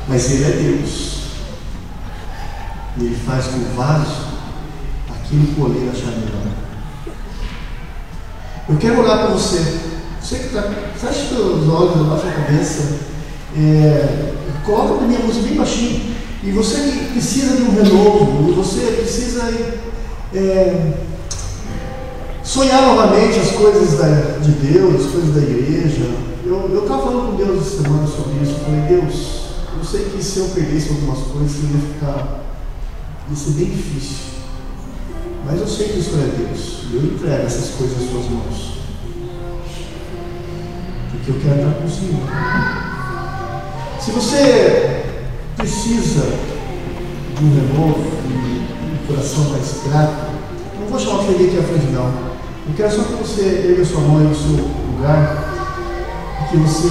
Mas 0.08 0.32
Ele 0.32 0.44
é 0.46 0.52
Deus. 0.52 1.24
E 2.98 3.04
Ele 3.04 3.18
faz 3.26 3.48
com 3.48 3.76
vaso 3.76 4.28
aquilo 5.10 5.46
que 5.46 5.60
o 5.60 5.66
oleiro 5.66 5.92
achar 5.92 6.12
melhor. 6.12 6.48
Eu 8.70 8.78
quero 8.78 9.02
orar 9.02 9.26
para 9.26 9.34
você. 9.34 9.82
Você 10.22 10.40
que 10.40 10.46
está. 10.46 10.62
Fecha 10.96 11.36
os 11.36 11.68
olhos, 11.68 12.00
abaixa 12.00 12.30
a 12.30 12.32
cabeça. 12.32 13.13
É, 13.56 14.34
coloca 14.66 15.04
a 15.04 15.08
minha 15.08 15.20
música 15.20 15.48
bem 15.48 15.58
baixinho. 15.58 16.14
E 16.44 16.52
você 16.52 16.78
precisa 17.12 17.56
de 17.56 17.64
um 17.64 17.72
renovo, 17.72 18.54
você 18.54 18.82
precisa 19.00 19.44
é, 20.34 20.94
sonhar 22.44 22.82
novamente 22.82 23.40
as 23.40 23.52
coisas 23.52 23.98
da, 23.98 24.40
de 24.42 24.52
Deus, 24.52 25.06
as 25.06 25.12
coisas 25.12 25.36
da 25.36 25.42
igreja. 25.42 26.04
Eu 26.46 26.82
estava 26.84 27.04
falando 27.04 27.32
com 27.32 27.38
Deus 27.38 27.66
essa 27.66 27.84
semana 27.84 28.06
sobre 28.06 28.44
isso. 28.44 28.52
Eu 28.52 28.60
falei, 28.60 28.82
Deus, 28.82 29.44
eu 29.78 29.84
sei 29.84 30.06
que 30.06 30.24
se 30.24 30.40
eu 30.40 30.46
perdesse 30.50 30.90
algumas 30.90 31.20
coisas, 31.20 31.58
ia 31.64 31.94
ficar. 31.94 32.44
ia 33.30 33.36
ser 33.36 33.52
bem 33.52 33.70
difícil. 33.70 34.34
Mas 35.46 35.60
eu 35.60 35.68
sei 35.68 35.90
que 35.90 36.00
isso 36.00 36.16
é 36.16 36.46
Deus. 36.46 36.84
E 36.92 36.96
eu 36.96 37.04
entrego 37.04 37.46
essas 37.46 37.70
coisas 37.76 38.02
nas 38.02 38.10
suas 38.10 38.30
mãos. 38.30 38.74
Porque 41.12 41.32
eu 41.32 41.40
quero 41.40 41.70
estar 41.70 41.82
consigo. 41.82 42.93
Se 44.04 44.12
você 44.12 45.06
precisa 45.56 46.26
de 47.38 47.46
um 47.46 47.56
renovo, 47.56 48.04
de 48.28 48.34
um 48.34 49.08
coração 49.08 49.46
mais 49.46 49.80
grato, 49.88 50.30
não 50.78 50.88
vou 50.88 51.00
chamar 51.00 51.24
você 51.24 51.46
aqui 51.46 51.58
à 51.58 51.64
frente, 51.64 51.86
não. 51.86 52.08
Eu 52.68 52.76
quero 52.76 52.92
só 52.92 53.04
que 53.04 53.14
você 53.14 53.70
erga 53.70 53.86
sua 53.86 54.02
mão 54.02 54.20
no 54.20 54.36
seu 54.36 54.58
lugar, 54.92 56.48
que 56.52 56.58
você, 56.58 56.88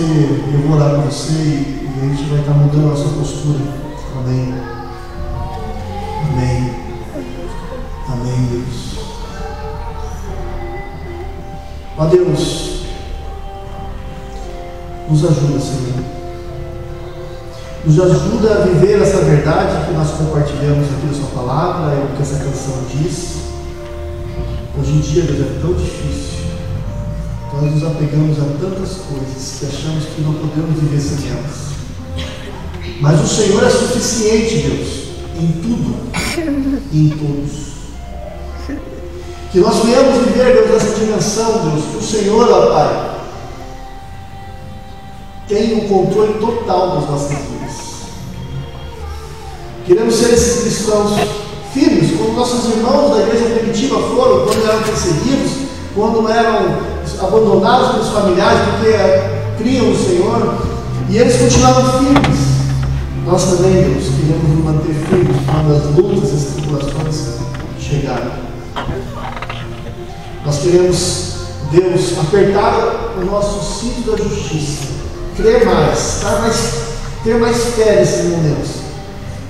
eu 0.55 0.61
vou 0.67 0.79
orar 0.79 0.95
com 0.95 1.03
você 1.03 1.35
e, 1.35 1.91
e 1.95 2.01
a 2.01 2.15
gente 2.15 2.31
vai 2.31 2.41
estar 2.41 2.55
mudando 2.55 2.87
a 2.87 2.89
nossa 2.89 3.11
postura. 3.11 3.61
Amém. 4.17 4.55
Amém. 6.31 6.75
Amém, 8.09 8.49
Deus. 8.53 8.93
Ó 11.99 12.07
Deus, 12.07 12.87
nos 15.11 15.25
ajuda, 15.27 15.61
Senhor 15.61 15.92
nos 17.85 17.99
ajuda 17.99 18.55
a 18.55 18.67
viver 18.67 19.03
essa 19.03 19.19
verdade 19.19 19.87
que 19.87 19.93
nós 19.93 20.11
compartilhamos 20.13 20.87
aqui 20.87 21.07
na 21.07 21.15
Sua 21.15 21.29
palavra, 21.35 21.95
é 21.95 22.05
o 22.05 22.17
que 22.17 22.23
essa 22.23 22.37
canção 22.37 22.75
diz. 22.89 23.43
Hoje 24.79 24.93
em 24.93 25.01
dia, 25.01 25.23
Deus, 25.23 25.41
é 25.41 25.61
tão 25.61 25.73
difícil. 25.73 26.33
Nós 27.53 27.73
nos 27.73 27.85
apegamos 27.85 28.39
a 28.39 28.45
tantas 28.61 28.99
coisas 28.99 29.59
que 29.59 29.67
achamos 29.67 30.05
que 30.05 30.23
não 30.23 30.35
podemos 30.35 30.81
viver 30.81 31.01
sem 31.01 31.31
elas. 31.31 31.73
Mas 33.01 33.21
o 33.21 33.27
Senhor 33.27 33.65
é 33.65 33.71
suficiente, 33.71 34.59
Deus, 34.59 34.89
em 35.41 35.53
tudo 35.61 35.97
e 36.93 36.99
em 36.99 37.09
todos. 37.11 37.73
Que 39.51 39.59
nós 39.59 39.85
venhamos 39.85 40.25
viver, 40.25 40.67
Deus, 40.67 40.83
essa 40.83 40.99
dimensão, 40.99 41.69
Deus, 41.69 41.85
que 41.91 41.97
o 41.97 42.03
Senhor, 42.03 42.49
ó 42.49 42.73
Pai, 42.73 43.12
tem 45.53 45.85
o 45.85 45.89
controle 45.89 46.33
total 46.41 46.97
das 46.97 47.11
nossas 47.11 47.29
vidas. 47.29 47.73
Queremos 49.87 50.15
ser 50.15 50.33
esses 50.33 50.63
cristãos 50.63 51.13
firmes, 51.75 52.17
como 52.17 52.33
nossos 52.33 52.73
irmãos 52.75 53.11
da 53.11 53.23
igreja 53.23 53.57
primitiva 53.57 54.01
foram, 54.01 54.47
quando 54.47 54.67
eram 54.67 54.83
perseguidos, 54.83 55.53
quando 55.95 56.27
eram 56.31 56.79
abandonados 57.21 57.91
pelos 57.91 58.09
familiares, 58.09 58.61
porque 58.71 59.63
criam 59.63 59.91
o 59.91 59.97
Senhor, 59.97 60.55
e 61.11 61.19
eles 61.19 61.37
continuavam 61.37 61.99
firmes. 61.99 62.39
Nós 63.27 63.45
também, 63.45 63.75
Deus, 63.75 64.05
queremos 64.05 64.49
nos 64.49 64.65
manter 64.65 64.95
firmes 64.95 65.37
quando 65.45 65.77
as 65.77 65.97
lutas 65.97 66.31
e 66.31 66.35
as 66.35 66.55
tribulações 66.55 67.39
chegarem. 67.79 68.33
Nós 70.47 70.59
queremos, 70.59 71.35
Deus, 71.71 72.19
apertar 72.19 73.15
o 73.21 73.25
nosso 73.27 73.81
cinto 73.81 74.11
da 74.11 74.17
justiça, 74.17 75.02
crer 75.37 75.65
mais, 75.65 76.21
mais 76.23 76.75
ter 77.25 77.39
mais 77.39 77.57
fé 77.75 78.01
nesses 78.01 78.25
momentos 78.25 78.71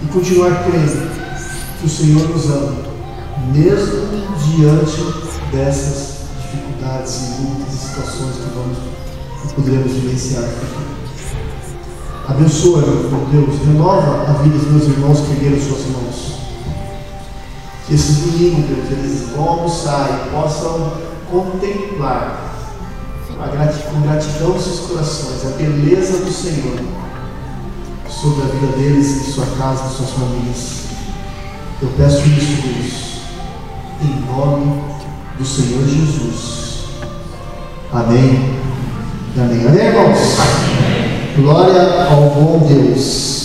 e 0.02 0.06
continuar 0.06 0.64
crendo 0.64 1.10
que 1.80 1.86
o 1.86 1.88
Senhor 1.88 2.28
nos 2.28 2.46
ama, 2.46 2.82
mesmo 3.52 4.08
diante 4.56 5.02
dessas 5.50 6.26
dificuldades 6.42 7.14
e 7.14 7.42
lutas 7.42 7.74
e 7.74 7.78
situações 7.78 8.36
que 8.36 8.54
vamos 8.54 8.78
e 9.44 9.54
poderemos 9.54 9.92
vivenciar. 9.92 10.48
Abençoa, 12.28 12.82
meu 12.82 13.26
Deus, 13.32 13.60
renova 13.66 14.30
a 14.30 14.32
vida 14.42 14.56
dos 14.56 14.70
meus 14.70 14.84
irmãos 14.84 15.20
que 15.20 15.32
ergueram 15.32 15.58
suas 15.58 15.86
mãos. 15.86 16.32
Que 17.86 17.94
esses 17.94 18.18
domingos, 18.18 18.64
Deus, 18.66 18.90
eles 18.92 19.28
vão 19.34 19.48
almoçar 19.48 20.26
e 20.26 20.30
possam 20.30 20.92
contemplar 21.30 22.51
com 23.48 24.00
gratidão 24.02 24.52
dos 24.52 24.64
seus 24.64 24.80
corações 24.80 25.46
a 25.46 25.56
beleza 25.56 26.24
do 26.24 26.32
Senhor 26.32 26.78
sobre 28.08 28.42
a 28.42 28.46
vida 28.46 28.76
deles, 28.76 29.24
de 29.24 29.32
sua 29.32 29.46
casa, 29.58 29.88
de 29.88 29.94
suas 29.94 30.10
famílias. 30.10 30.82
Eu 31.80 31.88
peço 31.96 32.20
isso, 32.28 32.62
Deus, 32.62 33.20
em 34.02 34.32
nome 34.32 34.82
do 35.38 35.44
Senhor 35.44 35.84
Jesus. 35.88 36.84
Amém. 37.92 38.58
Amém. 39.36 39.66
Amém, 39.66 39.86
irmãos? 39.86 40.18
Glória 41.36 42.06
ao 42.10 42.30
bom 42.30 42.66
Deus. 42.68 43.41